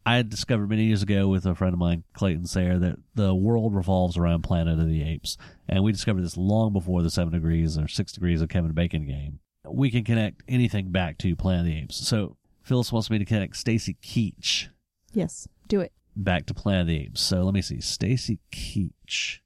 [0.05, 3.36] I had discovered many years ago with a friend of mine, Clayton Sayer, that the
[3.36, 5.38] world revolves around Planet of the Apes.
[5.68, 9.05] And we discovered this long before the Seven Degrees or Six Degrees of Kevin Bacon
[9.05, 9.39] game.
[9.72, 12.07] We can connect anything back to Planet of the Apes.
[12.07, 14.67] So Phyllis wants me to connect Stacy Keach
[15.13, 15.91] Yes, do it.
[16.15, 17.22] back to Planet of the Apes.
[17.22, 17.82] So let me see.
[17.82, 19.39] Stacy Keach.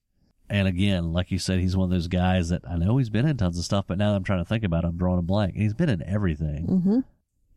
[0.49, 3.25] And again, like you said, he's one of those guys that I know he's been
[3.27, 5.19] in tons of stuff, but now that I'm trying to think about it, I'm drawing
[5.19, 5.55] a blank.
[5.55, 7.03] He's been in everything.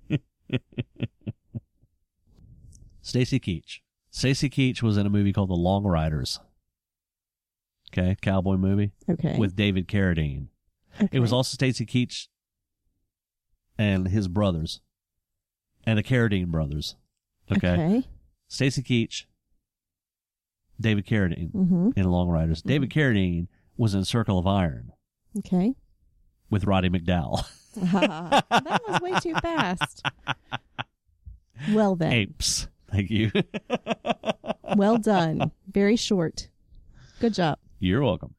[0.08, 0.16] Mm-hmm.
[3.02, 3.80] Stacy Keach.
[4.10, 6.40] Stacy Keach was in a movie called The Long Riders.
[7.92, 9.36] Okay, cowboy movie Okay.
[9.38, 10.46] with David Carradine.
[10.96, 11.08] okay.
[11.12, 12.26] It was also Stacy Keach
[13.78, 14.80] and his brothers,
[15.84, 16.96] and the Carradine brothers.
[17.50, 18.04] Okay, Okay.
[18.48, 19.24] Stacy Keach,
[20.80, 21.90] David Carradine Mm-hmm.
[21.96, 22.62] in Long Riders.
[22.62, 24.92] David Carradine was in Circle of Iron
[25.38, 25.74] Okay.
[26.50, 27.44] with Roddy McDowall.
[27.76, 30.02] that was way too fast.
[31.72, 32.12] Well then.
[32.12, 32.68] Apes.
[32.90, 33.30] Thank you.
[34.76, 35.52] Well done.
[35.70, 36.48] Very short.
[37.20, 37.58] Good job.
[37.78, 38.34] You're welcome.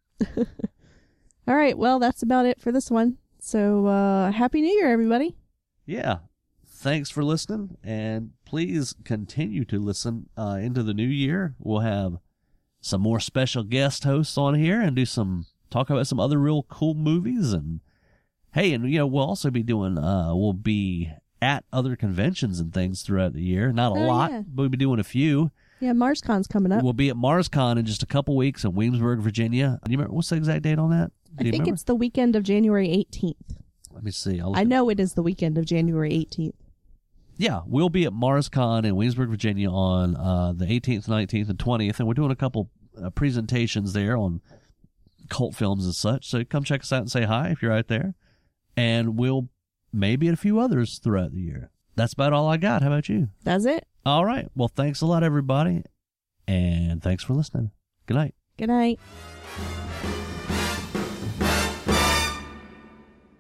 [1.48, 1.76] All right.
[1.78, 3.18] Well, that's about it for this one.
[3.52, 5.38] So, uh, Happy New Year, everybody.
[5.86, 6.18] yeah
[6.70, 12.18] thanks for listening and please continue to listen uh, into the new year we'll have
[12.82, 16.64] some more special guest hosts on here and do some talk about some other real
[16.64, 17.80] cool movies and
[18.54, 21.10] hey and you know we'll also be doing uh we'll be
[21.42, 24.42] at other conventions and things throughout the year not a Oh, lot yeah.
[24.46, 26.84] but we'll be doing a few Yeah, MarsCon's coming up.
[26.84, 30.14] we'll be at marscon in just a couple weeks in williamsburg virginia do you remember
[30.14, 31.74] what's the exact date on that I think remember?
[31.74, 33.58] it's the weekend of January 18th.
[33.94, 36.54] let me see I know it is the weekend of January 18th.
[37.38, 42.00] yeah, we'll be at MarsCon in Williamsburg, Virginia on uh, the 18th, 19th, and 20th,
[42.00, 42.70] and we're doing a couple
[43.02, 44.42] uh, presentations there on
[45.30, 46.28] cult films and such.
[46.30, 48.16] So come check us out and say hi if you're out there.
[48.76, 49.50] And we'll
[49.92, 51.72] maybe at a few others throughout the year.
[51.96, 52.82] That's about all I got.
[52.82, 53.30] How about you?
[53.44, 53.88] That's it.
[54.06, 54.48] All right.
[54.56, 55.84] Well, thanks a lot, everybody.
[56.48, 57.72] And thanks for listening.
[58.06, 58.36] Good night.
[58.58, 59.00] Good night.